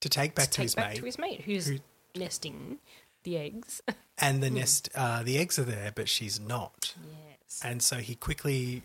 to 0.00 0.08
take 0.08 0.34
back 0.34 0.46
to 0.46 0.50
to, 0.50 0.56
take 0.56 0.62
his 0.64 0.74
back 0.74 0.88
mate. 0.90 0.96
to 0.98 1.04
his 1.06 1.18
mate 1.18 1.40
who's 1.42 1.66
who- 1.68 1.78
nesting 2.16 2.78
the 3.22 3.36
eggs. 3.38 3.80
and 4.18 4.42
the 4.42 4.50
nest, 4.60 4.88
uh, 4.94 5.22
the 5.22 5.38
eggs 5.38 5.58
are 5.58 5.64
there, 5.64 5.92
but 5.94 6.08
she's 6.08 6.38
not. 6.40 6.94
yes. 7.08 7.60
And 7.64 7.82
so 7.82 7.96
he 7.98 8.14
quickly 8.16 8.82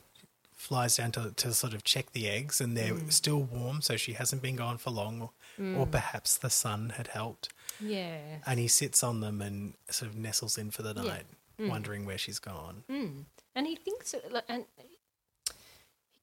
flies 0.59 0.97
down 0.97 1.09
to, 1.13 1.31
to 1.37 1.53
sort 1.53 1.73
of 1.73 1.85
check 1.85 2.11
the 2.11 2.27
eggs, 2.27 2.59
and 2.59 2.75
they're 2.75 2.93
Mm. 2.93 3.13
still 3.13 3.41
warm, 3.41 3.81
so 3.81 3.95
she 3.95 4.13
hasn't 4.13 4.41
been 4.41 4.57
gone 4.57 4.77
for 4.77 4.89
long, 4.91 5.21
or, 5.21 5.31
or 5.79 5.87
perhaps 5.87 6.35
the 6.37 6.49
sun 6.49 6.89
had 6.97 7.07
helped. 7.07 7.47
Yeah. 7.79 8.39
And 8.45 8.59
he 8.59 8.67
sits 8.67 9.01
on 9.01 9.21
them 9.21 9.41
and 9.41 9.73
sort 9.89 10.11
of 10.11 10.17
nestles 10.17 10.57
in 10.57 10.69
for 10.71 10.83
the 10.83 10.93
Yeah. 10.93 11.01
night, 11.03 11.25
wondering 11.57 12.05
where 12.05 12.17
she's 12.17 12.39
gone. 12.39 12.83
Mm. 12.89 13.25
And 13.55 13.67
he 13.67 13.77
thinks 13.77 14.13
and 14.49 14.65
he 14.77 14.97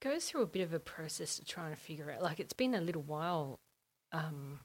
goes 0.00 0.26
through 0.28 0.42
a 0.42 0.46
bit 0.46 0.62
of 0.62 0.74
a 0.74 0.80
process 0.80 1.36
to 1.36 1.44
try 1.44 1.68
and 1.68 1.78
figure 1.78 2.10
out. 2.10 2.22
Like 2.22 2.38
it's 2.38 2.52
been 2.52 2.74
a 2.74 2.80
little 2.80 3.02
while. 3.02 3.58
Um, 4.12 4.60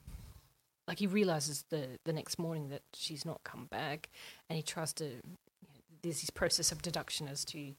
like 0.87 0.99
he 0.99 1.07
realizes 1.07 1.63
the 1.69 1.97
the 2.03 2.13
next 2.13 2.37
morning 2.37 2.69
that 2.69 2.81
she's 2.93 3.25
not 3.25 3.43
come 3.45 3.65
back, 3.67 4.09
and 4.49 4.57
he 4.57 4.63
tries 4.63 4.91
to. 4.93 5.05
You 5.05 5.69
know, 5.69 5.81
there's 6.01 6.19
this 6.21 6.29
process 6.29 6.71
of 6.71 6.81
deduction 6.81 7.27
as 7.27 7.45
to 7.45 7.73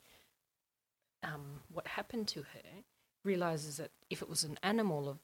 um, 1.23 1.61
what 1.73 1.87
happened 1.87 2.29
to 2.29 2.41
her. 2.41 2.85
Realizes 3.25 3.77
that 3.77 3.91
if 4.11 4.21
it 4.21 4.29
was 4.29 4.43
an 4.43 4.59
animal 4.65 5.09
of 5.09 5.19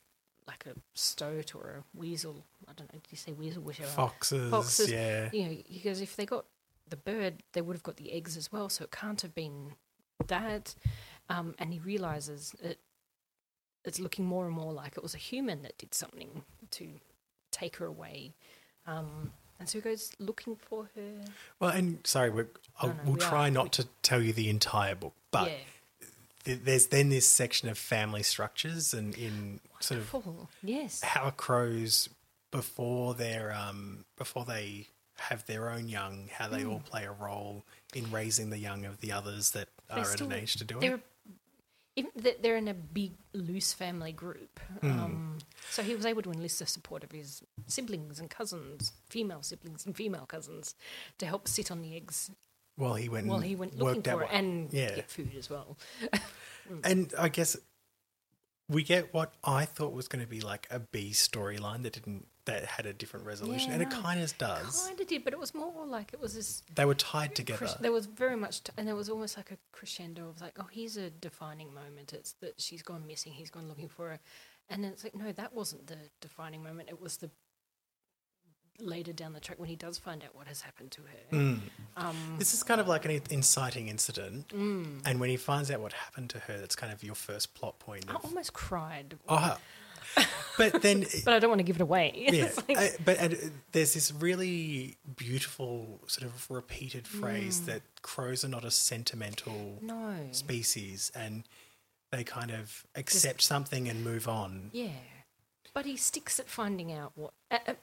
like 0.47 0.65
a 0.67 0.79
stoat 0.95 1.55
or 1.55 1.83
a 1.83 1.99
weasel, 1.99 2.45
I 2.69 2.73
don't 2.77 2.93
know. 2.93 3.01
Did 3.03 3.11
you 3.11 3.17
say 3.19 3.33
weasel? 3.33 3.63
Whichever. 3.63 3.89
Foxes, 3.89 4.51
Foxes, 4.51 4.91
yeah. 4.91 5.29
you 5.33 5.43
know, 5.45 5.57
he 5.67 5.81
goes, 5.81 6.01
if 6.01 6.15
they 6.15 6.25
got 6.25 6.45
the 6.89 6.97
bird, 6.97 7.43
they 7.53 7.61
would 7.61 7.75
have 7.75 7.83
got 7.83 7.97
the 7.97 8.13
eggs 8.13 8.37
as 8.37 8.53
well. 8.53 8.69
So 8.69 8.85
it 8.85 8.93
can't 8.93 9.21
have 9.23 9.35
been 9.35 9.73
that. 10.29 10.75
Um, 11.29 11.55
and 11.59 11.73
he 11.73 11.81
realizes 11.81 12.55
it, 12.63 12.79
it's 13.85 13.99
looking 13.99 14.25
more 14.25 14.47
and 14.47 14.55
more 14.55 14.73
like 14.73 14.97
it 14.97 15.03
was 15.03 15.15
a 15.15 15.19
human 15.19 15.63
that 15.63 15.77
did 15.77 15.93
something 15.93 16.45
to 16.73 16.89
take 17.51 17.77
her 17.77 17.87
away. 17.87 18.35
Um, 18.87 19.33
and 19.59 19.69
so 19.69 19.79
he 19.79 19.83
goes 19.83 20.13
looking 20.19 20.57
for 20.57 20.89
her. 20.95 21.25
Well, 21.59 21.71
and 21.71 21.99
sorry, 22.07 22.31
we're, 22.31 22.47
I'll, 22.81 22.91
No, 22.91 22.95
no, 22.95 23.01
we'll 23.05 23.15
we 23.15 23.21
try 23.21 23.49
are. 23.49 23.51
not 23.51 23.73
to 23.73 23.89
tell 24.03 24.23
you 24.23 24.33
the 24.33 24.49
entire 24.49 24.95
book, 24.95 25.15
but 25.31 25.49
yeah, 25.49 25.57
th- 26.45 26.61
there's 26.65 26.87
then 26.89 27.09
this 27.09 27.27
section 27.27 27.69
of 27.69 27.79
family 27.79 28.23
structures 28.23 28.93
and 28.95 29.15
in 29.17 29.61
sort 29.81 30.01
of. 30.01 30.47
Yes. 30.63 31.01
how 31.03 31.31
crows 31.31 32.09
before 32.51 33.15
their 33.15 33.53
um 33.53 34.05
before 34.17 34.45
they 34.45 34.89
have 35.19 35.45
their 35.47 35.69
own 35.71 35.89
young, 35.89 36.29
how 36.33 36.49
they 36.49 36.65
all 36.65 36.81
play 36.81 37.05
a 37.05 37.13
role 37.13 37.65
in 37.95 38.11
raising 38.11 38.51
the 38.51 38.59
young 38.59 38.85
of 38.85 39.01
the 39.01 39.11
others 39.13 39.51
that 39.53 39.69
Hmm. 39.91 39.95
They 39.97 40.01
are 40.01 40.05
at 40.05 40.07
still- 40.13 40.27
an 40.29 40.33
age 40.35 40.55
to 40.57 40.65
do 40.65 40.79
They're, 40.81 41.01
it. 41.97 42.43
they're 42.43 42.57
in 42.57 42.69
a 42.69 42.75
big, 42.75 43.13
loose 43.33 43.73
family 43.73 44.13
group. 44.13 44.61
Hmm. 44.83 44.91
Um, 44.91 45.39
so 45.71 45.83
he 45.83 45.95
was 45.95 46.05
able 46.07 46.23
to 46.23 46.31
enlist 46.31 46.59
the 46.61 46.67
support 46.67 47.03
of 47.03 47.11
his 47.11 47.43
siblings 47.67 48.21
and 48.21 48.29
cousins, 48.31 48.93
female 49.09 49.43
siblings 49.43 49.85
and 49.87 49.97
female 49.97 50.27
cousins, 50.27 50.75
to 51.19 51.27
help 51.27 51.49
sit 51.49 51.71
on 51.71 51.81
the 51.83 51.97
eggs 51.97 52.31
While 52.79 52.95
he 52.95 53.09
went, 53.09 53.29
and 53.31 53.45
he 53.45 53.57
went 53.57 53.73
looking 53.77 53.97
worked 53.97 54.09
out 54.09 54.19
for 54.19 54.25
it 54.25 54.31
and 54.33 54.73
yeah. 54.73 54.95
get 54.97 55.11
food 55.11 55.35
as 55.37 55.51
well. 55.51 55.77
Mm. 56.71 56.81
And 56.85 57.15
I 57.19 57.31
guess 57.31 57.57
we 58.69 58.83
get 58.83 59.15
what 59.15 59.33
I 59.43 59.65
thought 59.65 59.95
was 59.95 60.07
going 60.07 60.23
to 60.23 60.29
be 60.29 60.43
like 60.43 60.67
a 60.71 60.81
B 60.81 61.13
storyline 61.13 61.83
that 61.85 61.95
didn't 61.95 62.27
that 62.45 62.65
had 62.65 62.85
a 62.87 62.93
different 62.93 63.25
resolution, 63.27 63.69
Yeah, 63.69 63.75
and 63.75 63.83
it 63.83 63.89
no. 63.91 64.01
kind 64.03 64.21
of 64.23 64.37
does. 64.39 64.87
Kind 64.87 65.01
of 65.01 65.07
did, 65.07 65.25
but 65.25 65.33
it 65.33 65.39
was 65.39 65.55
more 65.55 65.87
like 65.87 66.13
it 66.13 66.21
was 66.21 66.35
this. 66.35 66.63
They 66.75 66.85
were 66.85 66.95
tied 66.95 67.35
together. 67.35 67.59
cres- 67.59 67.75
There 67.81 67.93
was 67.93 68.07
very 68.07 68.37
much, 68.37 68.65
t- 68.65 68.73
and 68.77 68.87
there 68.89 68.95
was 68.97 69.09
almost 69.11 69.37
like 69.39 69.51
a 69.51 69.59
crescendo 69.73 70.29
of 70.29 70.41
like, 70.41 70.59
oh, 70.59 70.67
here's 70.71 70.97
a 70.97 71.09
defining 71.11 71.73
moment. 71.75 72.13
It's 72.13 72.33
that 72.41 72.61
she's 72.61 72.83
gone 72.83 73.07
missing. 73.07 73.33
He's 73.33 73.51
gone 73.51 73.69
looking 73.69 73.89
for 73.89 74.11
her, 74.11 74.19
and 74.71 74.85
then 74.85 74.93
it's 74.93 75.05
like, 75.05 75.15
no, 75.15 75.33
that 75.33 75.55
wasn't 75.55 75.87
the 75.87 75.97
defining 76.21 76.63
moment. 76.63 76.89
It 76.91 77.01
was 77.01 77.17
the 77.19 77.31
later 78.81 79.13
down 79.13 79.33
the 79.33 79.41
track 79.41 79.59
when 79.59 79.69
he 79.69 79.77
does 79.77 79.99
find 79.99 80.23
out 80.23 80.35
what 80.35 80.47
has 80.47 80.61
happened 80.63 80.91
to 80.93 81.01
her. 81.03 81.37
Mm. 81.37 81.61
Um, 81.97 82.17
This 82.39 82.55
is 82.55 82.63
kind 82.63 82.81
of 82.81 82.89
like 82.89 83.05
an 83.05 83.21
inciting 83.31 83.89
incident, 83.89 84.49
mm. 84.49 85.01
and 85.05 85.21
when 85.21 85.31
he 85.31 85.37
finds 85.37 85.71
out 85.71 85.81
what 85.81 85.93
happened 85.93 86.31
to 86.31 86.39
her, 86.41 86.59
that's 86.59 86.77
kind 86.77 86.93
of 86.93 87.03
your 87.03 87.15
first 87.15 87.55
plot 87.55 87.79
point. 87.79 88.05
I 88.09 88.15
Of, 88.15 88.25
almost 88.25 88.53
cried, 88.53 89.19
oh, 89.29 89.59
but 90.57 90.81
then 90.83 91.07
but 91.25 91.35
I 91.35 91.39
don't 91.39 91.51
want 91.51 91.59
to 91.61 91.65
give 91.65 91.77
it 91.77 91.83
away. 91.83 92.13
yeah, 92.31 92.51
like- 92.69 92.79
uh, 92.79 92.89
but 93.05 93.21
uh, 93.21 93.37
there's 93.73 93.95
this 93.95 94.13
really 94.13 94.97
beautiful 95.17 96.01
sort 96.07 96.31
of 96.31 96.51
repeated 96.51 97.07
phrase 97.07 97.63
that 97.67 97.83
crows 98.03 98.45
are 98.45 98.49
not 98.49 98.65
a 98.65 98.71
sentimental 98.71 99.79
no, 99.83 100.15
species, 100.33 101.11
and 101.15 101.45
they 102.11 102.25
kind 102.25 102.51
of 102.51 102.87
accept 102.95 103.43
something 103.43 103.89
and 103.89 104.05
move 104.05 104.29
on. 104.29 104.71
Yeah, 104.73 104.89
but 105.75 105.85
he 105.85 105.97
sticks 105.97 106.41
at 106.41 106.49
finding 106.49 106.93
out 106.93 107.13
what, 107.15 107.33
uh, 107.51 107.75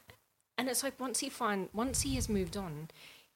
and 0.58 0.68
it's 0.68 0.82
like 0.82 0.98
once 1.00 1.20
he 1.20 1.28
find 1.28 1.68
once 1.72 2.02
he 2.02 2.14
has 2.16 2.28
moved 2.28 2.56
on, 2.56 2.88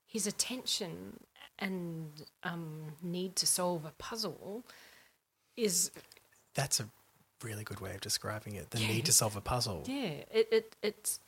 his 0.06 0.26
attention 0.26 1.20
and 1.58 2.24
um, 2.42 2.92
need 3.02 3.36
to 3.36 3.46
solve 3.46 3.84
a 3.84 3.92
puzzle 3.98 4.64
is 5.56 5.90
That's 6.54 6.80
a 6.80 6.88
really 7.42 7.64
good 7.64 7.80
way 7.80 7.94
of 7.94 8.00
describing 8.00 8.54
it. 8.54 8.70
The 8.70 8.78
need 8.78 9.04
to 9.06 9.12
solve 9.12 9.36
a 9.36 9.40
puzzle. 9.40 9.84
yeah, 9.86 10.24
it, 10.30 10.48
it 10.52 10.76
it's 10.82 11.20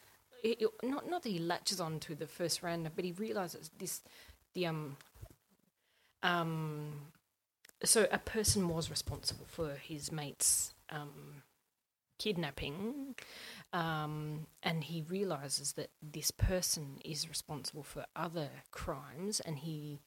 it, 0.43 0.61
it- 0.63 0.71
not 0.83 1.09
not 1.11 1.23
that 1.23 1.29
he 1.31 1.39
latches 1.39 1.81
on 1.81 2.01
to 2.01 2.15
the 2.15 2.27
first 2.27 2.63
round, 2.63 2.89
but 2.97 3.05
he 3.05 3.13
realizes 3.13 3.71
this 3.79 4.01
the 4.55 4.67
um 4.67 4.97
um 6.23 6.93
so 7.85 8.07
a 8.13 8.19
person 8.19 8.69
was 8.69 8.91
responsible 8.91 9.47
for 9.49 9.75
his 9.75 10.13
mate's 10.13 10.73
um 10.91 11.43
kidnapping 12.19 13.15
um 13.73 14.47
and 14.63 14.85
he 14.85 15.03
realizes 15.03 15.73
that 15.73 15.91
this 16.03 16.31
person 16.31 16.99
is 17.05 17.29
responsible 17.29 17.83
for 17.83 18.05
other 18.15 18.51
crimes 18.71 19.41
and 19.41 19.61
he 19.61 19.99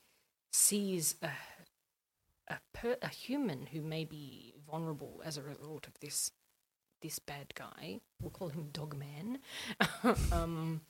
sees 0.51 1.15
a 1.21 1.29
a, 2.47 2.57
per, 2.73 2.97
a 3.01 3.07
human 3.07 3.67
who 3.71 3.81
may 3.81 4.05
be 4.05 4.53
vulnerable 4.69 5.21
as 5.25 5.37
a 5.37 5.41
result 5.41 5.87
of 5.87 5.99
this 5.99 6.31
this 7.01 7.19
bad 7.19 7.53
guy. 7.55 7.99
We'll 8.21 8.31
call 8.31 8.49
him 8.49 8.69
Dogman. 8.71 9.39
um, 10.31 10.81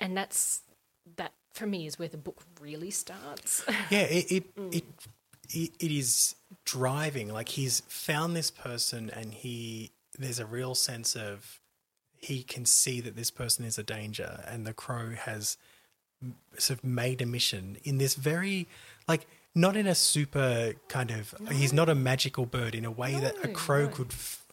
and 0.00 0.16
that's 0.16 0.62
that 1.16 1.32
for 1.52 1.66
me 1.66 1.86
is 1.86 1.98
where 1.98 2.08
the 2.08 2.18
book 2.18 2.42
really 2.60 2.90
starts. 2.90 3.64
Yeah, 3.90 4.00
it 4.00 4.32
it, 4.32 4.44
it 4.72 4.84
it 5.50 5.70
it 5.78 5.90
is 5.90 6.36
driving. 6.64 7.28
Like 7.28 7.50
he's 7.50 7.80
found 7.88 8.34
this 8.34 8.50
person, 8.50 9.10
and 9.10 9.32
he 9.34 9.92
there's 10.18 10.38
a 10.38 10.46
real 10.46 10.74
sense 10.74 11.14
of 11.16 11.60
he 12.16 12.42
can 12.42 12.64
see 12.64 13.00
that 13.00 13.16
this 13.16 13.30
person 13.30 13.64
is 13.64 13.78
a 13.78 13.82
danger, 13.82 14.42
and 14.48 14.66
the 14.66 14.72
crow 14.72 15.10
has 15.10 15.56
sort 16.56 16.78
of 16.78 16.84
made 16.84 17.20
a 17.20 17.26
mission 17.26 17.76
in 17.84 17.98
this 17.98 18.14
very 18.14 18.66
like 19.06 19.26
not 19.54 19.76
in 19.76 19.86
a 19.86 19.94
super 19.94 20.72
kind 20.88 21.10
of 21.10 21.34
he's 21.52 21.72
not 21.72 21.88
a 21.88 21.94
magical 21.94 22.46
bird 22.46 22.74
in 22.74 22.84
a 22.84 22.90
way 22.90 23.18
that 23.20 23.34
a 23.44 23.48
crow 23.48 23.84
no. 23.84 23.88
could 23.88 24.10
f- 24.10 24.44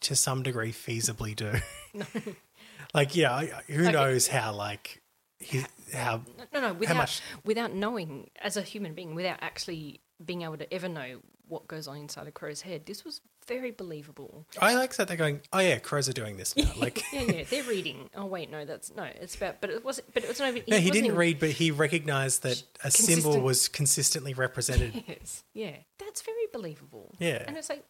to 0.00 0.16
some 0.16 0.42
degree 0.42 0.72
feasibly 0.72 1.36
do. 1.36 1.52
like 2.94 3.14
yeah, 3.14 3.40
who 3.68 3.82
Okay. 3.84 3.92
knows 3.92 4.28
how 4.28 4.52
like 4.52 5.02
he, 5.38 5.64
how 5.92 6.22
no, 6.52 6.60
no, 6.60 6.72
without 6.74 6.96
much? 6.96 7.20
without 7.44 7.72
knowing 7.72 8.30
as 8.40 8.56
a 8.56 8.62
human 8.62 8.94
being, 8.94 9.14
without 9.14 9.38
actually 9.40 10.00
being 10.24 10.42
able 10.42 10.56
to 10.58 10.72
ever 10.74 10.88
know 10.88 11.20
what 11.48 11.66
goes 11.68 11.88
on 11.88 11.96
inside 11.96 12.26
a 12.26 12.32
crow's 12.32 12.62
head. 12.62 12.86
This 12.86 13.04
was 13.04 13.20
very 13.46 13.70
believable. 13.70 14.46
I 14.60 14.74
like 14.74 14.94
that 14.96 15.08
they're 15.08 15.16
going. 15.16 15.40
Oh 15.52 15.58
yeah, 15.58 15.78
crows 15.78 16.08
are 16.08 16.12
doing 16.12 16.36
this 16.36 16.56
now. 16.56 16.70
Like 16.76 17.02
yeah, 17.12 17.22
yeah, 17.22 17.44
they're 17.48 17.64
reading. 17.64 18.08
Oh 18.14 18.26
wait, 18.26 18.50
no, 18.50 18.64
that's 18.64 18.94
no, 18.94 19.04
it's 19.04 19.34
about. 19.34 19.60
But 19.60 19.70
it 19.70 19.84
wasn't. 19.84 20.12
But 20.14 20.24
it 20.24 20.28
was 20.28 20.38
not 20.38 20.48
even. 20.48 20.62
no, 20.68 20.78
he 20.78 20.90
didn't 20.90 21.06
even- 21.06 21.18
read, 21.18 21.38
but 21.40 21.50
he 21.50 21.70
recognised 21.70 22.42
that 22.44 22.62
a 22.84 22.90
symbol 22.90 23.40
was 23.40 23.68
consistently 23.68 24.34
represented. 24.34 25.02
Yes, 25.08 25.44
yeah, 25.54 25.76
that's 25.98 26.22
very 26.22 26.46
believable. 26.52 27.14
Yeah. 27.18 27.42
and 27.46 27.56
it's 27.56 27.68
like 27.68 27.84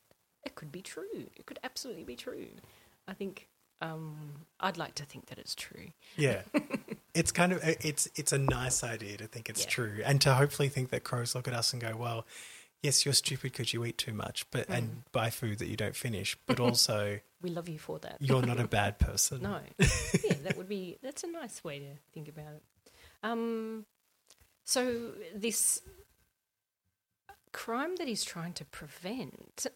it 0.45 0.55
could 0.55 0.73
be 0.73 0.81
true. 0.83 1.27
It 1.37 1.45
could 1.47 1.59
absolutely 1.63 2.05
be 2.05 2.17
true. 2.17 2.47
I 3.07 3.13
think 3.13 3.49
um, 3.83 4.47
I'd 4.61 4.77
like 4.79 4.95
to 4.97 5.05
think 5.05 5.27
that 5.27 5.39
it's 5.39 5.55
true. 5.55 5.89
Yeah, 6.17 6.43
it's 7.15 7.33
kind 7.33 7.53
of 7.53 7.61
it's 7.65 8.09
it's 8.15 8.33
a 8.33 8.39
nice 8.39 8.83
idea 8.85 9.17
to 9.19 9.27
think 9.27 9.49
it's 9.51 9.65
Yeah. 9.65 9.71
true, 9.71 10.03
and 10.05 10.21
to 10.23 10.35
hopefully 10.35 10.69
think 10.69 10.91
that 10.91 11.05
crows 11.05 11.35
look 11.35 11.49
at 11.49 11.55
us 11.55 11.73
and 11.73 11.81
go, 11.83 11.97
"Well, 11.97 12.27
yes, 12.83 13.05
you're 13.05 13.15
stupid 13.15 13.53
because 13.53 13.73
you 13.75 13.85
eat 13.85 13.99
too 13.99 14.13
much, 14.15 14.49
but 14.51 14.67
Mm. 14.69 14.75
and 14.79 15.03
buy 15.13 15.31
food 15.31 15.59
that 15.59 15.69
you 15.69 15.77
don't 15.77 15.97
finish, 15.97 16.37
but 16.47 16.59
also 16.67 17.21
We 17.43 17.51
love 17.51 17.69
you 17.69 17.79
for 17.79 17.99
that. 18.01 18.17
you're 18.21 18.43
not 18.43 18.61
a 18.61 18.67
bad 18.81 18.99
person." 18.99 19.43
no, 19.43 19.61
yeah, 19.79 20.35
that 20.45 20.57
would 20.57 20.69
be 20.69 20.99
that's 21.03 21.25
a 21.25 21.29
nice 21.29 21.63
way 21.65 21.79
to 21.79 21.95
think 22.13 22.29
about 22.29 22.55
it. 22.55 22.63
Um, 23.23 23.87
So 24.65 25.13
this 25.35 25.81
crime 27.53 27.97
that 27.97 28.07
he's 28.09 28.25
trying 28.25 28.53
to 28.55 28.65
prevent, 28.65 29.67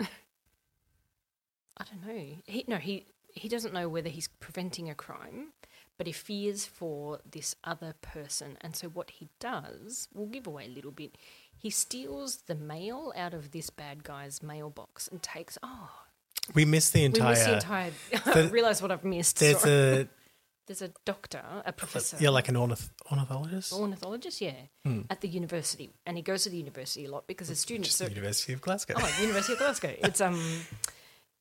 I 1.76 1.84
don't 1.84 2.06
know. 2.06 2.36
He 2.46 2.64
no, 2.68 2.76
he 2.76 3.06
he 3.34 3.48
doesn't 3.48 3.74
know 3.74 3.88
whether 3.88 4.08
he's 4.08 4.28
preventing 4.28 4.88
a 4.88 4.94
crime, 4.94 5.52
but 5.98 6.06
he 6.06 6.12
fears 6.12 6.64
for 6.66 7.18
this 7.28 7.56
other 7.64 7.94
person. 8.00 8.56
And 8.60 8.76
so 8.76 8.88
what 8.88 9.10
he 9.10 9.28
does, 9.40 10.06
we'll 10.14 10.28
give 10.28 10.46
away 10.46 10.66
a 10.66 10.68
little 10.68 10.92
bit. 10.92 11.16
He 11.64 11.70
steals 11.70 12.42
the 12.46 12.54
mail 12.54 13.10
out 13.16 13.32
of 13.32 13.50
this 13.52 13.70
bad 13.70 14.04
guy's 14.04 14.42
mailbox 14.42 15.08
and 15.08 15.22
takes. 15.22 15.56
Oh, 15.62 15.88
We 16.54 16.66
missed 16.66 16.92
the 16.92 17.04
entire. 17.04 17.28
we 17.28 17.30
missed 17.32 17.46
the 17.46 17.54
entire. 17.54 17.92
I 18.26 18.40
realize 18.50 18.82
what 18.82 18.92
I've 18.92 19.02
missed. 19.04 19.38
there's 19.40 19.60
Sorry. 19.60 19.72
a 20.02 20.08
there's 20.66 20.82
a 20.82 20.90
doctor, 21.06 21.42
a 21.64 21.72
professor. 21.72 22.18
yeah, 22.20 22.28
like 22.28 22.48
an 22.48 22.54
ornith- 22.56 22.90
ornithologist. 23.10 23.72
ornithologist, 23.72 24.40
yeah, 24.42 24.52
at 25.10 25.20
the 25.22 25.28
university, 25.28 25.90
and 26.06 26.16
he 26.18 26.22
goes 26.22 26.42
to 26.44 26.50
the 26.50 26.56
university 26.58 27.06
a 27.06 27.10
lot 27.10 27.26
because 27.26 27.48
his 27.48 27.60
students 27.60 27.88
Just 27.88 28.02
are 28.02 28.08
University 28.08 28.52
of 28.54 28.60
Glasgow. 28.62 28.94
oh, 28.98 29.16
University 29.20 29.54
of 29.54 29.58
Glasgow. 29.58 29.94
It's 30.02 30.20
um, 30.20 30.38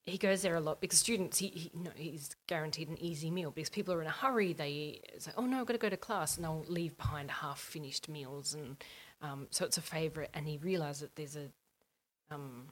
he 0.06 0.18
goes 0.18 0.42
there 0.42 0.56
a 0.56 0.60
lot 0.60 0.82
because 0.82 1.00
students, 1.00 1.38
he, 1.38 1.48
he 1.48 1.72
you 1.74 1.84
know, 1.86 1.92
he's 1.96 2.36
guaranteed 2.48 2.90
an 2.90 2.98
easy 3.02 3.30
meal 3.32 3.52
because 3.52 3.70
people 3.70 3.94
are 3.94 4.02
in 4.02 4.08
a 4.08 4.12
hurry. 4.12 4.52
They 4.52 5.00
say, 5.20 5.32
oh 5.38 5.46
no, 5.46 5.60
I've 5.62 5.66
got 5.68 5.74
to 5.74 5.80
go 5.80 5.90
to 5.90 5.98
class, 5.98 6.36
and 6.36 6.44
they'll 6.46 6.66
leave 6.68 6.98
behind 6.98 7.32
half 7.32 7.60
finished 7.60 8.10
meals, 8.10 8.54
and 8.54 8.76
um, 9.24 9.48
so 9.50 9.66
it's 9.66 9.78
a 9.78 9.82
favourite. 9.82 10.30
And 10.36 10.48
he 10.48 10.58
realised 10.58 11.02
that 11.02 11.16
there's 11.16 11.36
a 11.36 11.48
um, 12.30 12.68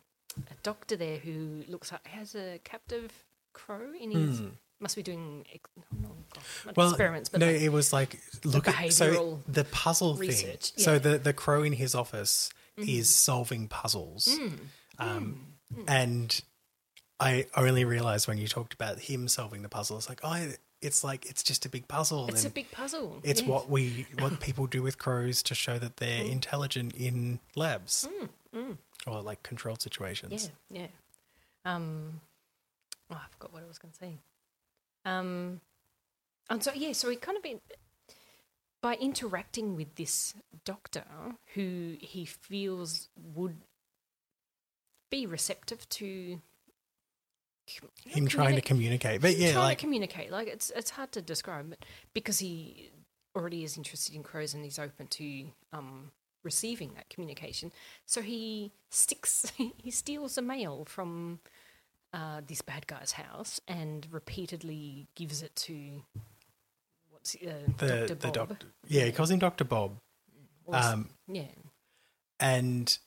a 0.50 0.54
doctor 0.64 0.96
there 0.96 1.18
who 1.18 1.64
looks 1.68 1.92
like 1.92 2.06
has 2.08 2.36
a 2.36 2.60
captive 2.64 3.12
crow 3.54 3.92
in 4.00 4.12
his. 4.12 4.42
Must 4.80 4.96
be 4.96 5.04
doing 5.04 5.46
ex- 5.54 5.70
no, 5.78 5.84
no, 6.02 6.08
God, 6.10 6.16
not 6.34 6.44
Hmm. 6.64 6.70
well, 6.76 6.90
experiments, 6.90 7.30
but 7.30 7.40
no, 7.40 7.46
like, 7.48 7.62
it 7.62 7.70
was 7.70 7.94
like 7.94 8.20
look 8.44 8.68
at 8.68 8.92
so 8.94 9.40
the 9.48 9.64
puzzle 9.66 10.16
research, 10.16 10.72
thing. 10.72 10.84
So 10.84 10.92
yeah. 10.94 10.98
Mm-hmm. 11.00 11.10
the 11.12 11.18
the 11.20 11.34
crow 11.34 11.62
in 11.62 11.74
his 11.74 11.94
office 11.94 12.50
is 12.78 13.14
solving 13.14 13.68
puzzles, 13.68 14.28
Mm. 14.28 14.58
um, 14.98 15.46
and 15.88 16.42
I 17.20 17.46
only 17.56 17.86
realized 17.86 18.28
when 18.28 18.40
you 18.40 18.48
talked 18.48 18.74
about 18.74 18.98
him 19.02 19.28
solving 19.28 19.62
the 19.62 19.70
puzzle, 19.70 19.98
it's 19.98 20.10
like 20.10 20.22
oh, 20.24 20.54
it's 20.82 21.04
like 21.04 21.26
it's 21.30 21.44
just 21.44 21.66
a 21.66 21.70
big 21.70 21.88
puzzle. 21.88 22.28
it's 22.30 22.46
a 22.46 22.50
big 22.50 22.72
puzzle. 22.72 23.20
It's 23.24 23.42
what 23.44 23.70
we 23.70 24.06
what 24.20 24.40
people 24.40 24.68
do 24.68 24.82
with 24.82 24.98
crows 24.98 25.44
to 25.44 25.56
show 25.56 25.78
that 25.80 25.98
they're 25.98 26.24
Mm. 26.24 26.32
intelligent 26.32 26.96
in 26.96 27.40
labs 27.56 28.08
or 29.08 29.22
like 29.22 29.44
controlled 29.44 29.82
situations. 29.82 30.52
Yeah, 30.70 30.82
yeah. 30.82 30.88
Um, 31.76 32.22
oh, 33.10 33.16
I 33.16 33.26
forgot 33.32 33.54
what 33.54 33.64
I 33.64 33.68
was 33.68 33.78
going 33.78 33.92
to 33.92 33.98
say. 33.98 34.18
Um, 35.06 35.62
and 36.50 36.64
so 36.64 36.72
yeah, 36.74 36.94
so 36.94 37.10
he 37.10 37.16
kind 37.16 37.38
of 37.38 37.44
been 37.44 37.62
by 38.82 38.96
interacting 38.96 39.76
with 39.76 39.96
this 39.96 40.34
doctor 40.66 41.04
who 41.54 41.96
he 42.00 42.26
feels 42.26 43.10
would 43.16 43.58
be 45.12 45.26
receptive 45.28 45.88
to 45.90 46.42
Him 48.06 48.28
trying 48.28 48.56
to 48.56 48.62
communicate, 48.62 49.22
but 49.22 49.38
yeah, 49.38 49.54
trying 49.54 49.64
like 49.64 49.78
to 49.78 49.84
communicate. 49.84 50.32
Like 50.32 50.48
it's 50.48 50.72
it's 50.76 50.92
hard 50.92 51.12
to 51.14 51.22
describe, 51.22 51.70
but 51.70 51.80
because 52.14 52.40
he 52.40 52.92
already 53.36 53.64
is 53.64 53.78
interested 53.78 54.16
in 54.16 54.24
crows 54.24 54.54
and 54.54 54.64
he's 54.64 54.80
open 54.80 55.08
to 55.08 55.46
um, 55.72 56.12
receiving 56.44 56.94
that 56.96 57.10
communication, 57.10 57.72
so 58.06 58.22
he 58.22 58.72
sticks, 58.90 59.52
he 59.78 59.92
steals 59.92 60.38
a 60.38 60.42
mail 60.42 60.86
from 60.86 61.40
uh, 62.14 62.42
this 62.46 62.62
bad 62.62 62.88
guy's 62.88 63.14
house 63.14 63.62
and 63.68 64.08
repeatedly 64.12 65.08
gives 65.16 65.42
it 65.42 65.56
to 65.56 66.04
what's 67.10 67.36
uh, 67.36 67.54
the 67.78 67.88
Dr. 67.88 68.16
the 68.16 68.32
doctor. 68.32 68.68
Yeah, 68.88 69.06
he 69.06 69.12
calls 69.12 69.32
him 69.32 69.40
Doctor 69.40 69.64
Bob. 69.64 69.98
Um, 70.72 71.10
yeah, 71.28 71.44
and 72.40 72.98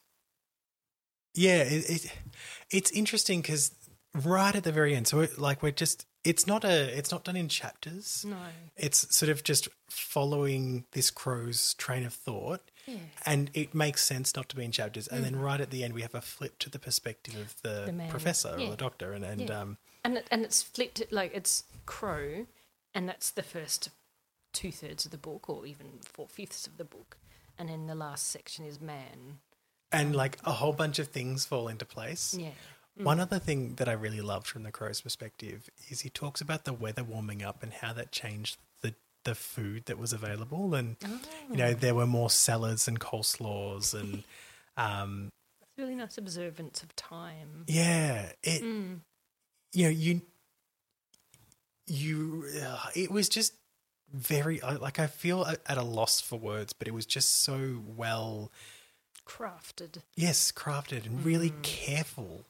yeah, 1.35 1.62
it, 1.62 1.90
it 1.90 2.12
it's 2.71 2.90
interesting 2.93 3.40
because 3.40 3.73
right 4.14 4.55
at 4.55 4.64
the 4.64 4.72
very 4.72 4.94
end, 4.94 5.07
so 5.09 5.20
it, 5.20 5.38
like 5.38 5.62
we're 5.62 5.70
just 5.72 6.07
it's 6.24 6.46
not 6.46 6.64
a 6.64 6.96
it's 6.96 7.11
not 7.11 7.24
done 7.24 7.37
in 7.37 7.48
chapters. 7.48 8.24
no, 8.27 8.37
It's 8.77 9.14
sort 9.14 9.29
of 9.31 9.42
just 9.44 9.68
following 9.90 10.85
this 10.92 11.11
crow's 11.11 11.74
train 11.74 12.05
of 12.05 12.14
thought. 12.14 12.70
yeah, 12.87 12.96
And 13.27 13.50
it 13.55 13.74
makes 13.74 14.03
sense 14.05 14.35
not 14.35 14.48
to 14.50 14.57
be 14.57 14.64
in 14.64 14.72
chapters. 14.72 15.07
And 15.09 15.22
then 15.24 15.37
right 15.37 15.61
at 15.61 15.70
the 15.70 15.85
end, 15.85 15.92
we 15.92 16.03
have 16.03 16.14
a 16.14 16.20
flip 16.22 16.59
to 16.61 16.70
the 16.70 16.79
perspective 16.79 17.35
of 17.37 17.55
the, 17.62 17.90
Mm. 17.92 18.07
The 18.07 18.11
professor 18.11 18.55
Yeah. 18.59 18.66
or 18.66 18.70
the 18.70 18.77
doctor. 18.77 19.12
And, 19.12 19.24
and 19.24 19.40
Yeah. 19.48 19.61
um, 19.61 19.79
and 20.03 20.16
it, 20.18 20.27
and 20.31 20.44
it's 20.44 20.62
flipped 20.62 21.03
like 21.11 21.33
it's 21.35 21.64
crow, 21.87 22.46
and 22.94 23.09
that's 23.09 23.31
the 23.31 23.42
first 23.42 23.90
two 24.53 24.70
thirds 24.72 25.05
of 25.05 25.11
the 25.11 25.18
book, 25.18 25.48
or 25.50 25.66
even 25.66 25.98
four 26.03 26.29
fifths 26.29 26.66
of 26.66 26.77
the 26.79 26.85
book, 26.85 27.16
and 27.59 27.68
then 27.68 27.87
the 27.87 27.94
last 27.94 28.29
section 28.29 28.64
is 28.64 28.81
man. 28.81 29.40
and 29.92 30.14
like 30.16 30.38
a 30.44 30.53
whole 30.53 30.72
bunch 30.72 30.98
of 30.98 31.09
things 31.09 31.44
fall 31.44 31.68
into 31.68 31.85
place. 31.85 32.35
Yeah, 32.35 32.50
One 32.96 33.18
other 33.18 33.38
thing 33.40 33.74
that 33.76 33.88
I 33.88 33.92
really 33.92 34.20
loved 34.20 34.46
from 34.46 34.62
the 34.62 34.70
crow's 34.70 35.00
perspective 35.00 35.68
is 35.88 36.02
he 36.02 36.11
talks 36.11 36.40
about 36.40 36.64
the 36.64 36.72
weather 36.72 37.02
warming 37.02 37.42
up 37.42 37.62
and 37.62 37.72
how 37.72 37.92
that 37.92 38.12
changed 38.12 38.57
the 38.83 38.94
the 39.24 39.35
food 39.35 39.87
that 39.87 39.98
was 39.98 40.12
available, 40.12 40.74
and 40.74 40.96
you 41.50 41.57
know 41.57 41.72
there 41.74 41.94
were 41.94 42.07
more 42.07 42.30
salads 42.30 42.87
and 42.87 43.00
coleslaws, 43.00 43.94
and 43.94 44.22
um, 44.76 45.30
it's 45.62 45.72
really 45.78 45.94
nice 45.96 46.18
observance 46.18 46.83
of 46.83 46.94
time. 46.94 47.64
yeah, 47.66 48.30
it 48.42 48.62
Mm. 48.62 49.00
you 49.72 49.85
know 49.85 49.90
you 49.90 50.20
you 51.87 52.44
uh, 52.64 52.87
it 52.94 53.11
was 53.11 53.28
just 53.28 53.52
very 54.12 54.61
like 54.61 54.98
I 54.98 55.07
feel 55.07 55.44
at 55.44 55.61
at 55.66 55.78
a 55.78 55.83
loss 55.83 56.20
for 56.20 56.38
words, 56.38 56.72
but 56.72 56.87
it 56.88 56.94
was 56.94 57.07
just 57.07 57.38
so 57.42 57.83
well 57.96 58.52
Crafted. 59.26 60.02
yes 60.16 60.52
crafted 60.52 61.07
and 61.07 61.24
really 61.24 61.52
careful 61.62 62.44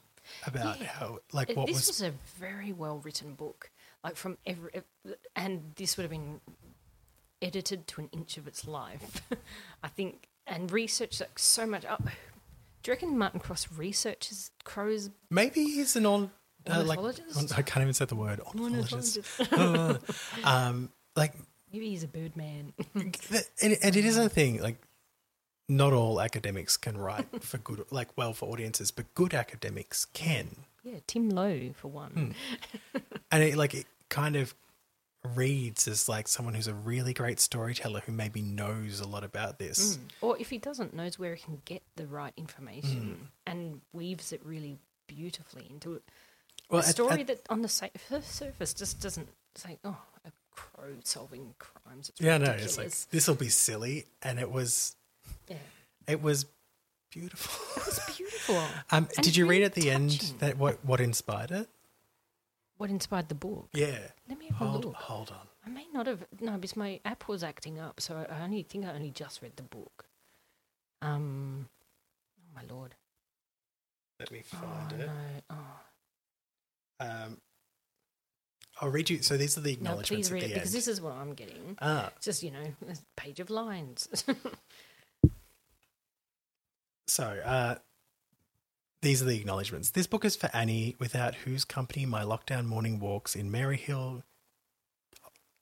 about. 0.47 0.81
Yeah. 0.81 0.87
how 0.87 1.19
like 1.33 1.53
what 1.55 1.67
this 1.67 1.77
was 1.77 1.89
was, 1.89 2.03
a 2.03 2.13
very 2.39 2.73
well 2.73 2.99
written 2.99 3.35
book, 3.35 3.71
like 4.03 4.17
from 4.17 4.39
every, 4.47 4.71
and 5.37 5.73
this 5.77 5.97
would 5.97 6.05
have 6.05 6.11
been 6.11 6.41
edited 7.43 7.87
to 7.89 8.01
an 8.01 8.09
inch 8.13 8.37
of 8.37 8.47
its 8.47 8.67
life, 8.67 9.23
I 9.83 9.89
think, 9.89 10.29
and 10.47 10.71
researched 10.71 11.21
like 11.21 11.39
so 11.39 11.67
much. 11.67 11.85
Oh, 11.89 11.97
do 12.01 12.91
you 12.91 12.93
reckon 12.93 13.17
Martin 13.17 13.41
Cross 13.41 13.69
researches 13.77 14.51
crows? 14.65 15.11
Maybe 15.31 15.65
he's 15.65 15.97
an 15.97 16.07
on 16.07 16.31
uh, 16.67 16.83
like 16.85 16.99
Ornithologist? 16.99 17.59
I 17.59 17.63
can't 17.63 17.83
even 17.83 17.95
say 17.95 18.05
the 18.05 18.15
word 18.15 18.41
ornithologist. 18.41 19.41
Ornithologist. 19.41 20.03
um, 20.45 20.91
like, 21.17 21.33
Maybe 21.73 21.91
he's 21.91 22.05
a 22.05 22.09
bird 22.09 22.37
man. 22.37 22.73
and, 22.95 23.17
and 23.61 23.97
it 23.97 24.05
is 24.05 24.17
a 24.17 24.29
thing. 24.29 24.61
Like, 24.63 24.77
not 25.69 25.93
all 25.93 26.21
academics 26.21 26.77
can 26.77 26.97
write 26.99 27.43
for 27.43 27.59
good, 27.59 27.85
like 27.91 28.09
well 28.17 28.33
for 28.35 28.49
audiences, 28.51 28.91
but 28.91 29.13
good 29.15 29.35
academics 29.35 30.05
can. 30.07 30.57
yeah, 30.83 30.99
Tim 31.07 31.31
Low 31.31 31.71
for 31.75 31.89
one. 31.89 32.35
Hmm. 32.93 32.99
And 33.31 33.43
it 33.43 33.57
like 33.57 33.75
it 33.75 33.87
kind 34.11 34.37
of 34.37 34.55
reads 35.35 35.89
as 35.89 36.09
like 36.09 36.29
someone 36.29 36.55
who's 36.55 36.69
a 36.69 36.75
really 36.75 37.13
great 37.15 37.41
storyteller 37.41 38.01
who 38.05 38.13
maybe 38.13 38.43
knows 38.43 39.01
a 39.01 39.09
lot 39.09 39.25
about 39.25 39.59
this. 39.59 39.97
Mm. 39.97 40.01
Or 40.21 40.39
if 40.39 40.51
he 40.51 40.59
doesn't, 40.59 40.95
knows 40.95 41.19
where 41.19 41.35
he 41.35 41.43
can 41.43 41.63
get 41.65 41.83
the 41.97 42.07
right 42.07 42.33
information 42.37 43.01
Hmm. 43.19 43.25
and 43.47 43.81
weaves 43.93 44.33
it 44.33 44.45
really 44.45 44.79
beautifully 45.07 45.67
into 45.71 45.95
it. 45.95 46.03
Well, 46.71 46.83
a 46.83 46.85
at- 46.85 46.91
story 46.91 47.21
at- 47.23 47.27
that 47.29 47.41
on 47.49 47.63
the 47.63 47.69
sa- 47.69 47.89
surface 48.23 48.75
just 48.75 49.01
doesn't 49.01 49.29
say, 49.55 49.79
oh, 49.85 49.97
a 50.27 50.31
crow 50.55 50.95
solving 51.05 51.55
crimes. 51.59 52.11
It's 52.11 52.21
yeah, 52.21 52.39
no, 52.39 52.51
it's 52.53 52.77
like 52.79 52.93
this 53.11 53.27
will 53.27 53.35
be 53.35 53.49
silly, 53.49 54.05
and 54.23 54.39
it 54.39 54.51
was 54.51 54.95
yeah. 55.49 55.57
it 56.09 56.23
was 56.23 56.47
beautiful. 57.11 57.83
It 57.83 57.87
was 57.87 58.01
beautiful. 58.17 58.63
Um, 58.91 59.09
And 59.17 59.25
did 59.25 59.37
you 59.37 59.47
read 59.47 59.63
at 59.63 59.75
the 59.75 59.91
end 59.91 60.35
that 60.41 60.59
what 60.59 60.85
what 60.85 61.01
inspired 61.01 61.51
it? 61.51 61.69
What 62.77 62.91
inspired 62.91 63.29
the 63.29 63.35
book? 63.35 63.69
Yeah. 63.73 63.99
Let 64.29 64.39
me 64.39 64.47
have 64.49 64.61
a 64.61 64.65
Hold 64.67 64.85
look. 64.85 64.95
hold 64.97 65.31
on. 65.31 65.47
I 65.67 65.71
may 65.71 65.87
not 65.95 66.07
have. 66.07 66.25
No, 66.41 66.53
because 66.59 66.77
my 66.77 67.01
app 67.07 67.27
was 67.29 67.43
acting 67.43 67.79
up, 67.79 68.01
so 68.01 68.27
I 68.29 68.43
only 68.45 68.63
think 68.63 68.85
I 68.85 68.93
only 68.93 69.11
just 69.11 69.41
read 69.43 69.57
the 69.57 69.63
book. 69.63 70.05
Um, 71.01 71.69
oh 72.39 72.55
my 72.55 72.63
lord. 72.75 72.95
Let 74.21 74.31
me 74.31 74.43
Oh 74.53 74.57
find 74.59 74.93
it. 75.01 75.07
no. 75.07 75.13
Oh. 75.51 75.81
Um, 77.01 77.39
I'll 78.81 78.91
read 78.91 79.09
you. 79.09 79.23
So 79.23 79.37
these 79.37 79.57
are 79.57 79.61
the 79.63 79.71
No, 79.71 79.73
acknowledgements 79.93 80.29
please 80.29 80.33
read 80.33 80.43
at 80.45 80.51
it 80.51 80.55
the 80.55 80.61
because 80.61 80.73
this 80.73 80.89
is 80.89 81.01
what 81.01 81.15
I'm 81.15 81.33
getting. 81.35 81.79
ah, 81.81 82.11
It's 82.17 82.27
just 82.27 82.43
you 82.43 82.51
know, 82.51 82.75
a 82.91 82.97
page 83.17 83.41
of 83.41 83.49
lines. 83.51 84.09
so 87.07 87.25
uh, 87.45 87.77
these 89.03 89.23
are 89.23 89.27
the 89.27 89.37
acknowledgements. 89.37 89.91
This 89.91 90.07
book 90.07 90.25
is 90.25 90.37
for 90.37 90.51
Annie, 90.55 90.97
without 90.99 91.35
whose 91.35 91.65
company 91.65 92.07
my 92.07 92.23
lockdown 92.23 92.67
morning 92.67 92.99
walks 92.99 93.37
in 93.37 93.51
Maryhill. 93.51 94.23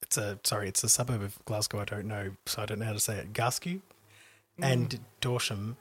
It's 0.00 0.16
a 0.16 0.38
sorry, 0.44 0.68
it's 0.68 0.84
a 0.84 0.88
suburb 0.88 1.22
of 1.22 1.44
Glasgow. 1.44 1.80
I 1.80 1.84
don't 1.84 2.06
know, 2.06 2.32
so 2.46 2.62
I 2.62 2.66
don't 2.66 2.78
know 2.78 2.86
how 2.86 2.92
to 2.92 3.00
say 3.00 3.18
it. 3.18 3.32
Gaskew 3.32 3.80
mm. 4.60 4.64
and 4.72 5.00
Dorsham 5.20 5.76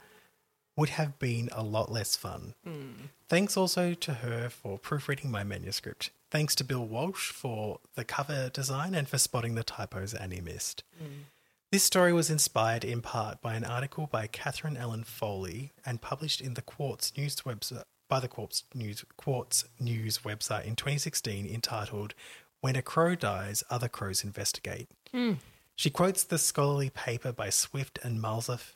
would 0.75 0.89
have 0.89 1.19
been 1.19 1.49
a 1.51 1.63
lot 1.63 1.91
less 1.91 2.15
fun. 2.15 2.53
Mm. 2.67 3.09
Thanks 3.29 3.57
also 3.57 3.93
to 3.93 4.13
her 4.15 4.49
for 4.49 4.77
proofreading 4.77 5.29
my 5.29 5.43
manuscript. 5.43 6.11
Thanks 6.29 6.55
to 6.55 6.63
Bill 6.63 6.85
Walsh 6.85 7.31
for 7.31 7.79
the 7.95 8.05
cover 8.05 8.49
design 8.49 8.95
and 8.95 9.07
for 9.07 9.17
spotting 9.17 9.55
the 9.55 9.63
typos 9.63 10.13
Annie 10.13 10.41
missed. 10.41 10.83
Mm. 11.01 11.25
This 11.71 11.85
story 11.85 12.11
was 12.11 12.29
inspired 12.29 12.83
in 12.83 13.01
part 13.01 13.39
by 13.39 13.53
an 13.53 13.63
article 13.63 14.05
by 14.05 14.27
Katherine 14.27 14.75
Ellen 14.75 15.05
Foley 15.05 15.71
and 15.85 16.01
published 16.01 16.41
in 16.41 16.55
the 16.55 16.61
Quartz 16.61 17.15
News 17.15 17.37
website 17.45 17.83
by 18.09 18.19
the 18.19 18.27
Quartz 18.27 18.65
News 18.73 19.05
Quartz 19.15 19.63
News 19.79 20.17
website 20.17 20.65
in 20.65 20.75
2016 20.75 21.45
entitled 21.45 22.13
When 22.59 22.75
a 22.75 22.81
Crow 22.81 23.15
Dies, 23.15 23.63
Other 23.69 23.87
Crows 23.87 24.21
Investigate. 24.21 24.89
Hmm. 25.13 25.35
She 25.77 25.89
quotes 25.89 26.25
the 26.25 26.37
scholarly 26.37 26.89
paper 26.89 27.31
by 27.31 27.49
Swift 27.49 27.99
and 28.03 28.21
Marzluff, 28.21 28.75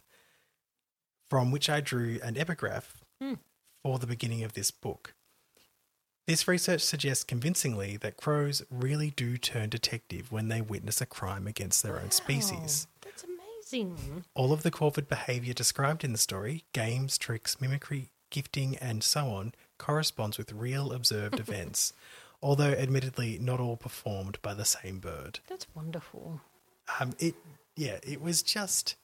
from 1.29 1.51
which 1.51 1.69
I 1.69 1.81
drew 1.81 2.19
an 2.23 2.37
epigraph 2.37 3.03
hmm. 3.21 3.33
for 3.83 3.99
the 3.99 4.07
beginning 4.07 4.45
of 4.45 4.53
this 4.53 4.71
book. 4.71 5.14
This 6.27 6.47
research 6.47 6.81
suggests 6.81 7.23
convincingly 7.23 7.97
that 7.97 8.17
crows 8.17 8.63
really 8.71 9.11
do 9.11 9.37
turn 9.37 9.69
detective 9.69 10.31
when 10.31 10.47
they 10.47 10.59
witness 10.59 10.99
a 10.99 11.05
crime 11.05 11.45
against 11.45 11.83
their 11.83 11.99
own 11.99 12.09
species. 12.09 12.87
That's 13.01 13.23
amazing. 13.23 14.23
All 14.33 14.51
of 14.51 14.63
the 14.63 14.71
Corvid 14.71 15.07
behaviour 15.07 15.53
described 15.53 16.03
in 16.03 16.13
the 16.13 16.17
story 16.17 16.63
games, 16.73 17.19
tricks, 17.19 17.61
mimicry, 17.61 18.09
gifting, 18.31 18.75
and 18.77 19.03
so 19.03 19.27
on 19.27 19.53
corresponds 19.77 20.37
with 20.39 20.51
real 20.51 20.91
observed 20.93 21.39
events, 21.39 21.93
although 22.41 22.71
admittedly 22.71 23.37
not 23.39 23.59
all 23.59 23.77
performed 23.77 24.39
by 24.41 24.55
the 24.55 24.65
same 24.65 24.97
bird. 24.99 25.39
That's 25.47 25.67
wonderful. 25.75 26.41
Um, 26.99 27.13
it, 27.19 27.35
yeah, 27.75 27.99
it 28.01 28.19
was 28.19 28.41
just. 28.41 28.95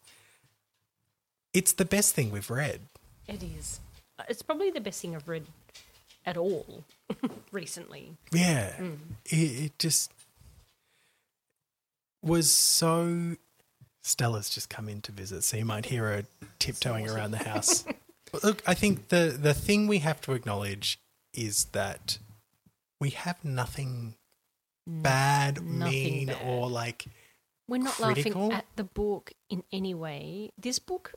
It's 1.54 1.74
the 1.74 1.86
best 1.86 2.16
thing 2.16 2.32
we've 2.32 2.50
read. 2.50 2.82
It 3.28 3.44
is. 3.44 3.80
Uh, 4.18 4.24
It's 4.28 4.42
probably 4.42 4.72
the 4.72 4.80
best 4.82 5.02
thing 5.02 5.16
I've 5.16 5.28
read 5.28 5.46
at 6.26 6.38
all 6.38 6.84
recently. 7.52 8.18
Yeah, 8.32 8.74
mm. 8.78 8.98
it, 9.26 9.36
it 9.36 9.80
just 9.80 10.12
was 12.24 12.52
so. 12.52 13.36
Stella's 14.04 14.50
just 14.50 14.70
come 14.70 14.90
in 14.90 15.02
to 15.02 15.12
visit, 15.12 15.44
so 15.44 15.58
you 15.58 15.66
might 15.66 15.86
hear 15.86 16.06
her 16.06 16.24
tiptoeing 16.60 17.10
around 17.10 17.32
the 17.32 17.38
house. 17.50 17.86
But 18.32 18.46
Look, 18.46 18.64
I 18.66 18.76
think 18.76 19.10
the 19.10 19.38
the 19.38 19.54
thing 19.54 19.88
we 19.88 20.00
have 20.00 20.22
to 20.22 20.32
acknowledge 20.32 21.00
is 21.34 21.66
that 21.74 22.18
we 23.00 23.10
have 23.10 23.44
nothing 23.44 24.16
mm. 24.90 25.04
bad, 25.04 25.62
nothing 25.62 25.92
mean, 25.92 26.28
bad. 26.28 26.38
or 26.46 26.70
like 26.70 27.06
We're 27.68 27.80
not 27.84 27.96
critical. 27.96 28.44
laughing 28.44 28.58
at 28.58 28.66
the 28.78 28.86
book 28.86 29.34
in 29.50 29.64
any 29.74 29.94
way. 29.94 30.52
This 30.58 30.80
book, 30.80 31.14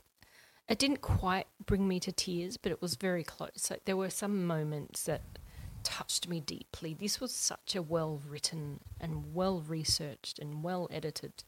it 0.68 0.78
didn't 0.78 1.00
quite 1.02 1.46
bring 1.64 1.86
me 1.86 2.00
to 2.00 2.12
tears, 2.12 2.56
but 2.56 2.72
it 2.72 2.80
was 2.80 2.94
very 2.96 3.24
close. 3.24 3.68
Like 3.70 3.84
there 3.84 3.96
were 3.96 4.10
some 4.10 4.46
moments 4.46 5.02
that 5.04 5.22
touched 5.82 6.28
me 6.28 6.40
deeply. 6.40 6.94
This 6.94 7.20
was 7.20 7.34
such 7.34 7.76
a 7.76 7.82
well 7.82 8.22
written 8.26 8.80
and 9.00 9.34
well 9.34 9.60
researched 9.60 10.38
and 10.38 10.62
well 10.62 10.88
edited, 10.90 11.44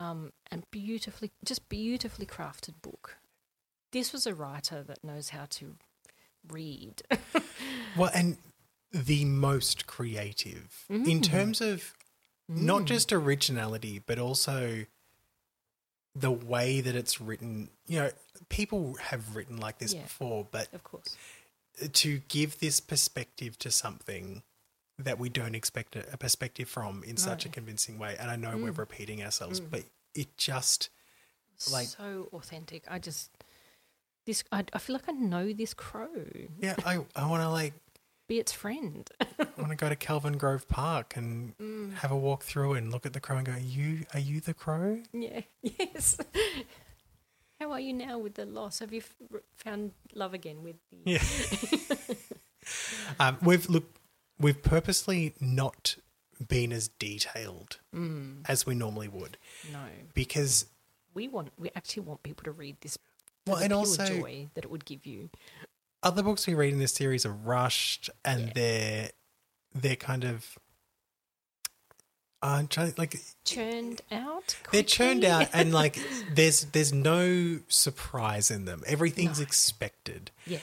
um, 0.00 0.32
and 0.50 0.68
beautifully, 0.70 1.30
just 1.44 1.68
beautifully 1.68 2.26
crafted 2.26 2.74
book. 2.82 3.16
This 3.92 4.12
was 4.12 4.26
a 4.26 4.34
writer 4.34 4.82
that 4.82 5.04
knows 5.04 5.28
how 5.30 5.46
to 5.50 5.76
read. 6.48 7.02
Well, 7.96 8.10
and 8.12 8.38
the 8.90 9.24
most 9.24 9.86
creative 9.86 10.84
Mm. 10.90 11.06
in 11.08 11.22
terms 11.22 11.60
of 11.60 11.94
not 12.48 12.86
just 12.86 13.12
originality, 13.12 14.00
but 14.04 14.18
also 14.18 14.86
the 16.14 16.30
way 16.30 16.80
that 16.80 16.94
it's 16.94 17.20
written. 17.20 17.70
You 17.86 17.98
know, 18.00 18.10
people 18.48 18.94
have 19.00 19.34
written 19.36 19.56
like 19.58 19.78
this 19.78 19.94
Yeah. 19.94 20.02
before, 20.02 20.46
but 20.50 20.72
of 20.72 20.82
course. 20.84 21.16
to 21.92 22.18
give 22.28 22.60
this 22.60 22.78
perspective 22.80 23.58
to 23.58 23.70
something 23.70 24.42
that 24.98 25.18
we 25.18 25.28
don't 25.28 25.56
expect 25.56 25.96
a, 25.96 26.16
perspective 26.16 26.68
from 26.68 27.02
in 27.02 27.16
such 27.16 27.44
a 27.44 27.48
convincing 27.48 27.98
way, 27.98 28.16
and 28.18 28.30
I 28.30 28.36
know 28.36 28.56
we're 28.56 28.70
repeating 28.70 29.22
ourselves, 29.24 29.60
Mm. 29.60 29.70
but 29.70 29.84
it 30.14 30.36
just 30.36 30.88
Like- 31.72 31.88
so 31.88 32.28
authentic. 32.32 32.84
I 32.88 32.98
just 33.00 33.30
this 34.24 34.42
I, 34.52 34.64
I 34.72 34.78
feel 34.78 34.94
like 34.94 35.08
I 35.08 35.12
know 35.12 35.52
this 35.52 35.74
crow. 35.74 36.08
yeah, 36.58 36.76
I 36.86 37.04
I 37.16 37.26
want 37.26 37.42
to 37.42 37.48
like 37.50 37.74
Be 38.26 38.38
its 38.38 38.52
friend. 38.52 39.08
I 39.20 39.46
want 39.58 39.68
to 39.70 39.76
go 39.76 39.88
to 39.88 39.96
Kelvingrove 39.96 40.66
Park 40.68 41.14
and 41.16 41.56
Mm. 41.58 41.94
have 41.96 42.10
a 42.10 42.16
walk 42.16 42.42
through 42.42 42.72
and 42.72 42.90
look 42.90 43.04
at 43.04 43.12
the 43.12 43.20
crow 43.20 43.36
and 43.36 43.46
go, 43.46 43.52
"Are 43.52 43.58
you 43.58 44.06
are 44.14 44.20
you 44.20 44.40
the 44.40 44.54
crow?" 44.54 45.02
yeah. 45.12 45.42
Yes. 45.62 46.16
How 47.60 47.70
are 47.72 47.80
you 47.80 47.92
now 47.92 48.18
with 48.18 48.34
the 48.34 48.46
loss? 48.46 48.78
Have 48.80 48.92
you 48.92 49.00
f- 49.00 49.40
found 49.56 49.92
love 50.14 50.32
again 50.34 50.62
with 50.62 50.76
the? 50.90 51.12
Yeah. 51.12 52.14
um, 53.20 53.38
we've 53.42 53.68
look, 53.68 53.84
we've 54.38 54.62
purposely 54.62 55.34
not 55.40 55.96
been 56.48 56.72
as 56.72 56.88
detailed 56.88 57.78
Mm, 57.94 58.44
as 58.48 58.66
we 58.66 58.74
normally 58.74 59.08
would 59.08 59.38
no, 59.72 59.84
because, 60.14 60.66
we 61.14 61.28
want. 61.28 61.52
We 61.58 61.70
actually 61.76 62.02
want 62.04 62.22
people 62.22 62.44
to 62.44 62.50
read 62.52 62.76
this. 62.80 62.98
well, 63.46 63.56
the 63.58 63.64
and 63.64 63.72
also 63.72 64.04
joy 64.04 64.48
that 64.54 64.64
it 64.64 64.70
would 64.70 64.84
give 64.84 65.06
you. 65.06 65.30
Other 66.04 66.22
books 66.22 66.46
we 66.46 66.54
read 66.54 66.72
in 66.72 66.78
this 66.78 66.92
series 66.92 67.26
are 67.26 67.32
rushed 67.32 68.10
and 68.24 68.42
Yeah. 68.48 68.52
they're 68.54 69.10
they're 69.74 69.96
kind 69.96 70.24
of. 70.24 70.56
Uh, 72.42 72.58
I'm 72.58 72.68
trying 72.68 72.92
like 72.98 73.16
Churned 73.44 74.02
out. 74.12 74.56
they're 74.70 74.82
churned 74.82 75.24
out 75.24 75.48
and 75.54 75.72
like 75.72 75.98
there's 76.34 76.66
there's 76.66 76.92
no 76.92 77.60
surprise 77.68 78.50
in 78.50 78.66
them. 78.66 78.82
Everything's 78.86 79.38
No. 79.38 79.44
expected. 79.44 80.30
yeah. 80.46 80.58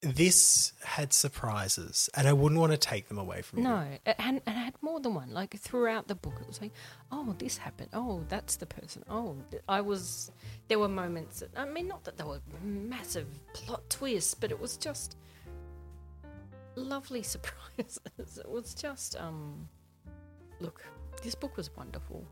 This 0.00 0.74
had 0.84 1.12
surprises, 1.12 2.08
and 2.14 2.28
I 2.28 2.32
wouldn't 2.32 2.60
want 2.60 2.70
to 2.70 2.78
take 2.78 3.08
them 3.08 3.18
away 3.18 3.42
from 3.42 3.58
you. 3.58 3.64
No, 3.64 3.84
it 4.06 4.20
had, 4.20 4.36
it 4.36 4.48
had 4.48 4.74
more 4.80 5.00
than 5.00 5.14
one. 5.14 5.32
Like 5.32 5.58
throughout 5.58 6.06
the 6.06 6.14
book, 6.14 6.34
it 6.40 6.46
was 6.46 6.60
like, 6.60 6.70
oh, 7.10 7.34
this 7.38 7.56
happened. 7.56 7.88
Oh, 7.92 8.22
that's 8.28 8.56
the 8.56 8.66
person. 8.66 9.02
Oh, 9.10 9.36
I 9.68 9.80
was. 9.80 10.30
There 10.68 10.78
were 10.78 10.88
moments. 10.88 11.40
That, 11.40 11.50
I 11.56 11.64
mean, 11.64 11.88
not 11.88 12.04
that 12.04 12.16
there 12.16 12.26
were 12.26 12.40
massive 12.62 13.26
plot 13.54 13.90
twists, 13.90 14.34
but 14.34 14.52
it 14.52 14.60
was 14.60 14.76
just 14.76 15.16
lovely 16.76 17.22
surprises. 17.34 17.98
It 18.18 18.48
was 18.48 18.74
just, 18.74 19.16
um, 19.16 19.68
look, 20.60 20.84
this 21.24 21.34
book 21.34 21.56
was 21.56 21.74
wonderful. 21.76 22.24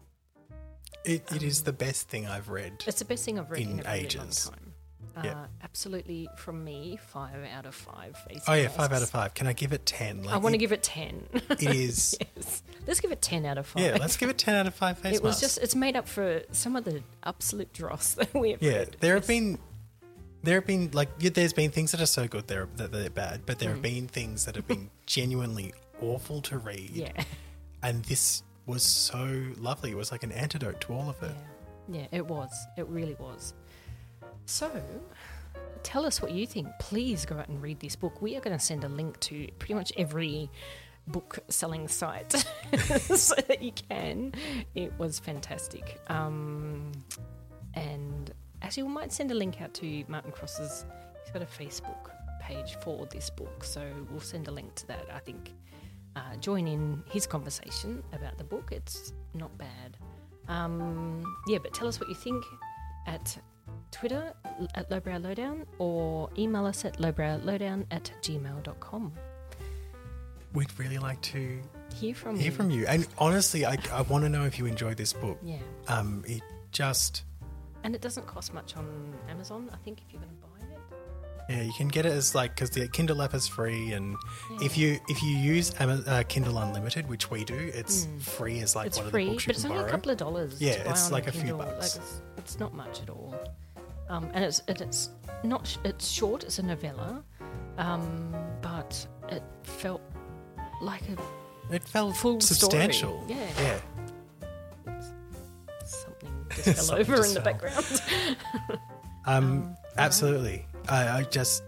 It, 1.05 1.31
it 1.33 1.42
is 1.42 1.62
the 1.62 1.72
best 1.72 2.09
thing 2.09 2.26
I've 2.26 2.48
read. 2.48 2.85
It's 2.87 2.98
the 2.98 3.05
best 3.05 3.24
thing 3.24 3.38
I've 3.38 3.50
read 3.50 3.62
in, 3.62 3.81
In 3.81 3.87
a 3.87 3.90
really 3.90 4.07
Uh, 5.16 5.46
absolutely, 5.62 6.29
from 6.37 6.62
me, 6.64 6.98
five 7.09 7.37
out 7.55 7.66
of 7.66 7.74
five. 7.74 8.16
Face 8.29 8.42
Oh 8.46 8.55
yeah, 8.55 8.68
five 8.68 8.92
out 8.92 9.02
of 9.02 9.11
five. 9.11 9.35
Can 9.35 9.46
I 9.46 9.52
give 9.52 9.72
it 9.72 9.87
ten? 9.87 10.22
Like, 10.22 10.35
I 10.35 10.38
want 10.38 10.52
to 10.52 10.59
give 10.59 10.72
it 10.72 10.83
ten. 10.83 11.26
It 11.50 11.62
is. 11.62 12.16
yes, 12.37 12.62
let's 12.87 13.00
give 13.00 13.12
it 13.12 13.22
ten 13.22 13.46
out 13.46 13.59
of 13.59 13.66
five. 13.66 13.83
Yeah, 13.83 13.96
let's 14.00 14.16
give 14.16 14.29
it 14.29 14.38
ten 14.38 14.55
out 14.55 14.66
of 14.66 14.74
five 14.74 14.98
face 15.00 15.16
it 15.16 15.22
was 15.22 15.37
masks. 15.37 15.40
just 15.40 15.59
it's 15.59 15.74
made 15.74 15.96
up 15.96 16.07
for 16.07 16.42
some 16.52 16.76
of 16.76 16.85
the 16.85 17.02
absolute 17.24 17.72
dross 17.72 18.14
that 18.14 18.35
we 18.35 18.50
have 18.52 18.62
yeah. 18.62 18.72
read. 18.79 18.96
There 19.00 19.14
have 19.14 19.26
been, 19.26 19.59
there 20.42 20.57
have 20.57 20.66
been 20.66 20.90
like 20.92 21.09
yeah, 21.18 21.31
there's 21.33 21.52
been 21.52 21.70
things 21.70 21.92
that 21.92 22.00
are 22.00 22.07
so 22.07 22.29
good 22.29 22.46
there 22.48 22.68
that 22.76 22.92
they're 22.92 23.11
bad, 23.11 23.46
but 23.46 23.59
there 23.59 23.70
have 23.70 23.83
been 23.83 24.09
things 24.09 24.44
that 24.44 24.55
have 24.57 24.68
been 24.68 24.90
genuinely 25.07 25.72
awful 26.00 26.42
to 26.42 26.59
read. 26.59 26.90
Mm. 26.90 26.96
yeah 27.16 27.24
and 27.83 28.05
this 28.05 28.42
was 28.66 28.83
so 28.83 29.44
lovely. 29.59 29.92
It 29.92 29.96
was 29.96 30.11
like 30.11 30.24
an 30.24 30.33
antidote 30.33 30.81
to 30.83 30.92
all 30.92 31.09
of 31.09 31.16
yeah 31.22 31.29
it. 31.29 31.35
yeah 31.88 32.07
it 32.18 32.26
was 32.26 32.50
it 32.76 32.87
really 32.88 33.14
was 33.18 33.55
so 34.46 34.82
tell 35.82 36.04
us 36.06 36.22
what 36.22 36.32
you 36.32 36.46
think. 36.46 36.68
Please 36.80 37.24
go 37.24 37.37
out 37.37 37.48
and 37.48 37.62
read 37.62 37.80
this 37.80 37.94
book. 37.94 38.20
We 38.22 38.37
are 38.37 38.40
going 38.40 38.56
to 38.56 38.64
send 38.64 38.85
a 38.85 38.88
link 38.88 39.20
to 39.20 39.46
pretty 39.59 39.74
much 39.74 39.92
every 39.96 40.50
book 41.09 41.38
selling 41.48 41.87
site 41.87 42.32
so 42.98 43.35
that 43.48 43.62
you 43.62 43.72
can. 43.72 44.32
It 44.74 44.92
was 44.98 45.18
fantastic. 45.18 46.00
Um, 46.09 46.92
and 47.74 48.32
actually 48.62 48.85
we 48.85 48.88
might 48.88 49.12
send 49.12 49.30
a 49.30 49.35
link 49.35 49.61
out 49.61 49.74
to 49.74 50.04
martin 50.09 50.32
cross's 50.32 50.87
he's 51.22 51.32
got 51.32 51.42
a 51.42 51.46
facebook 51.46 52.11
page 52.40 52.76
for 52.82 53.06
this 53.06 53.28
book 53.28 53.62
so 53.62 53.87
we'll 54.11 54.18
send 54.20 54.48
a 54.48 54.50
link 54.50 54.74
to 54.74 54.87
that 54.88 55.06
i 55.14 55.18
think. 55.18 55.52
Uh, 56.16 56.35
join 56.40 56.66
in 56.66 57.02
his 57.11 57.26
conversation 57.26 58.02
about 58.14 58.38
the 58.38 58.44
book. 58.44 58.70
It's 58.72 59.12
not 59.35 59.56
bad. 59.59 59.98
Um, 60.48 61.22
yeah 61.46 61.59
but 61.59 61.74
tell 61.74 61.87
us 61.87 62.00
what 62.00 62.09
you 62.09 62.14
think 62.14 62.42
at 63.06 63.37
twitter 63.98 64.32
at 64.74 64.90
lowbrow 64.90 65.18
lowdown 65.18 65.64
or 65.78 66.28
email 66.38 66.66
us 66.66 66.85
at 66.85 66.98
lowbrowlowdown 66.98 67.85
at 67.90 68.11
gmail.com 68.22 69.12
We'd 70.52 70.78
really 70.78 70.96
like 70.98 71.20
to 71.22 71.61
hear 71.94 72.14
from 72.14 72.37
hear 72.37 72.46
you 72.46 72.50
from 72.52 72.70
you. 72.70 72.87
And 72.87 73.06
honestly, 73.18 73.66
I, 73.66 73.76
I 73.92 74.00
want 74.02 74.24
to 74.24 74.30
know 74.30 74.44
if 74.46 74.59
you 74.59 74.64
enjoyed 74.64 74.96
this 74.96 75.12
book. 75.12 75.38
yeah 75.42 75.59
Um, 75.88 76.24
it 76.26 76.42
just 76.72 77.24
and 77.85 77.94
it 77.94 78.00
doesn't 78.00 78.26
cost 78.26 78.52
much 78.52 78.76
on 78.76 79.14
amazon 79.28 79.70
i 79.72 79.76
think 79.85 80.00
if 80.04 80.12
you're 80.12 80.20
going 80.20 80.35
to 80.35 80.40
buy 80.46 80.48
it 80.74 80.80
yeah, 81.48 81.62
you 81.62 81.72
can 81.74 81.87
get 81.88 82.04
it 82.06 82.12
as 82.12 82.35
like 82.35 82.54
because 82.56 82.70
the 82.70 82.88
Kindle 82.88 83.22
app 83.22 83.32
is 83.32 83.46
free, 83.46 83.92
and 83.92 84.16
if 84.61 84.76
you 84.76 84.98
if 85.09 85.22
you 85.22 85.30
use 85.30 85.72
Ama- 85.78 86.02
uh, 86.04 86.24
Kindle 86.24 86.59
Unlimited, 86.59 87.09
which 87.09 87.30
we 87.30 87.44
do, 87.44 87.70
it's 87.72 88.09
free 88.18 88.59
as 88.62 88.74
like 88.74 88.87
Mm. 88.87 88.88
it's 88.88 88.96
one 88.98 89.06
of 89.06 89.12
the 89.12 89.16
free, 89.16 89.28
books 89.30 89.44
you 89.44 89.50
but 89.50 89.56
it's 89.56 89.64
only 89.64 89.76
borrow. 89.76 89.87
a 89.87 89.90
couple 89.90 90.11
of 90.11 90.18
dollars. 90.18 90.61
Yeah, 90.61 90.90
it's 90.90 91.12
like 91.12 91.28
a 91.28 91.32
few 91.32 91.54
bucks. 91.56 91.70
Like 91.96 92.04
it's, 92.04 92.22
it's 92.38 92.59
not 92.59 92.74
much 92.74 93.00
at 93.00 93.11
all, 93.11 93.32
um, 94.08 94.28
and 94.34 94.44
it's 94.44 94.62
it's 94.68 95.10
not. 95.44 95.66
sh- 95.66 95.76
It's 95.84 96.08
short. 96.08 96.44
It's 96.44 96.58
a 96.58 96.62
novella, 96.62 97.22
um, 97.78 98.34
but 98.62 99.06
it 99.28 99.42
felt 99.62 100.00
like 100.80 101.02
a 101.08 101.74
It 101.74 101.82
felt 101.84 102.16
full 102.16 102.40
story. 102.40 102.58
substantial. 102.60 103.24
Yeah. 103.28 103.48
yeah. 103.58 105.00
something 105.84 106.30
just 106.50 106.64
fell 106.64 106.74
Something 106.74 107.00
over 107.00 107.16
just 107.16 107.28
in 107.28 107.34
the 107.34 107.40
fell. 107.42 107.52
background. 107.52 108.80
Um, 109.28 109.76
absolutely. 109.98 110.66
I, 110.88 111.18
I 111.18 111.22
just, 111.24 111.64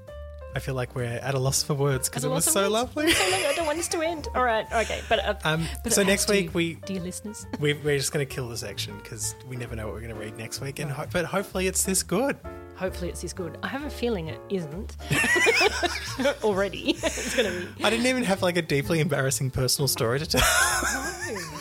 I 0.55 0.61
feel 0.61 0.75
like 0.75 0.95
we're 0.97 1.05
at 1.05 1.35
a 1.35 1.39
loss 1.39 1.63
for 1.63 1.75
words 1.75 2.09
because 2.09 2.25
it 2.25 2.29
was 2.31 2.45
so 2.45 2.69
lovely. 2.69 3.11
So 3.13 3.31
long, 3.31 3.41
I 3.45 3.53
don't 3.55 3.67
want 3.67 3.79
this 3.79 3.89
to 3.89 4.01
end. 4.01 4.29
All 4.35 4.43
right, 4.45 4.67
okay, 4.73 5.01
but 5.09 5.19
uh, 5.25 5.35
Um, 5.45 5.67
but 5.85 5.93
so 5.93 6.03
next 6.03 6.25
to, 6.27 6.33
week 6.33 6.55
we 6.55 6.75
dear 6.87 7.01
listeners, 7.01 7.47
we 7.61 7.75
we're 7.75 7.99
just 7.99 8.13
going 8.13 8.27
to 8.27 8.35
kill 8.35 8.49
the 8.49 8.57
section 8.57 8.97
because 8.99 9.35
we 9.47 9.57
never 9.57 9.77
know 9.77 9.87
what 9.87 9.95
we're 9.95 10.01
going 10.01 10.15
to 10.15 10.21
read 10.21 10.37
next 10.37 10.61
week, 10.61 10.79
and 10.79 10.91
ho- 10.91 11.07
but 11.13 11.27
hopefully 11.27 11.67
it's 11.69 11.85
this 11.85 12.03
good. 12.03 12.37
hopefully 12.77 13.11
it's 13.11 13.21
this 13.23 13.33
good. 13.33 13.59
I 13.63 13.69
have 13.69 13.85
a 13.85 13.91
feeling 13.91 14.29
it 14.29 14.41
isn't 14.49 14.97
already. 16.43 16.91
it's 16.93 17.35
going 17.37 17.53
to 17.53 17.67
be. 17.75 17.85
I 17.85 17.91
didn't 17.91 18.07
even 18.07 18.25
have 18.25 18.43
like 18.43 18.57
a 18.57 18.63
deeply 18.63 19.01
embarrassing 19.01 19.51
personal 19.51 19.87
story 19.89 20.19
to 20.19 20.27
tell. 20.27 20.41
Oh, 20.45 21.58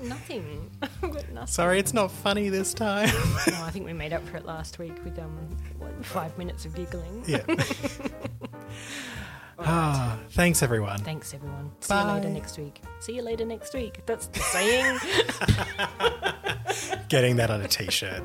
but 0.00 0.08
nothing. 0.08 0.70
but 1.00 1.32
nothing. 1.32 1.46
Sorry, 1.46 1.78
it's 1.78 1.92
not 1.92 2.10
funny 2.10 2.48
this 2.48 2.74
time. 2.74 3.08
No, 3.50 3.62
I 3.64 3.70
think 3.70 3.86
we 3.86 3.92
made 3.92 4.12
up 4.12 4.26
for 4.28 4.36
it 4.36 4.44
last 4.44 4.78
week 4.78 5.02
with 5.04 5.18
um 5.18 5.36
what, 5.78 6.04
five 6.04 6.36
minutes 6.38 6.64
of 6.64 6.74
giggling. 6.74 7.24
yeah. 7.26 7.42
ah, 9.58 10.18
thanks 10.30 10.62
everyone. 10.62 10.98
Thanks, 10.98 11.34
everyone. 11.34 11.70
See 11.80 11.94
you 11.94 12.04
later 12.04 12.28
next 12.28 12.58
week. 12.58 12.82
See 13.00 13.16
you 13.16 13.22
later 13.22 13.44
next 13.44 13.74
week. 13.74 14.00
That's 14.06 14.26
the 14.26 14.40
saying. 14.40 14.98
Getting 17.08 17.36
that 17.36 17.50
on 17.50 17.60
a 17.62 17.68
t-shirt. 17.68 18.22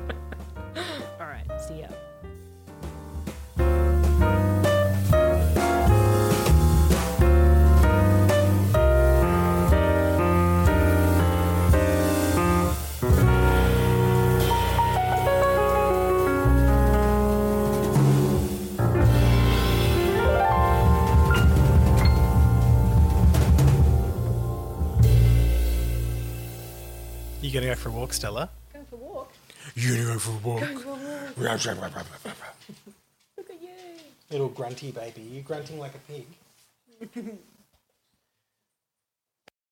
Gonna 28.06 28.18
go 28.18 28.30
for 28.30 28.30
a 28.30 28.38
walk, 28.38 28.48
Stella? 28.48 28.50
Going 28.72 28.86
for 28.86 28.96
a 28.96 28.98
walk. 28.98 29.32
You 29.74 29.96
gonna 29.96 30.14
go 30.14 30.18
for 30.18 30.30
a 30.30 30.48
walk? 30.48 30.60
Look 33.36 33.50
at 33.50 33.62
you. 33.62 33.68
Little 34.30 34.48
grunty 34.48 34.90
baby. 34.90 35.22
You 35.22 35.42
grunting 35.42 35.78
like 35.78 35.94
a 35.94 36.12
pig. 36.12 36.26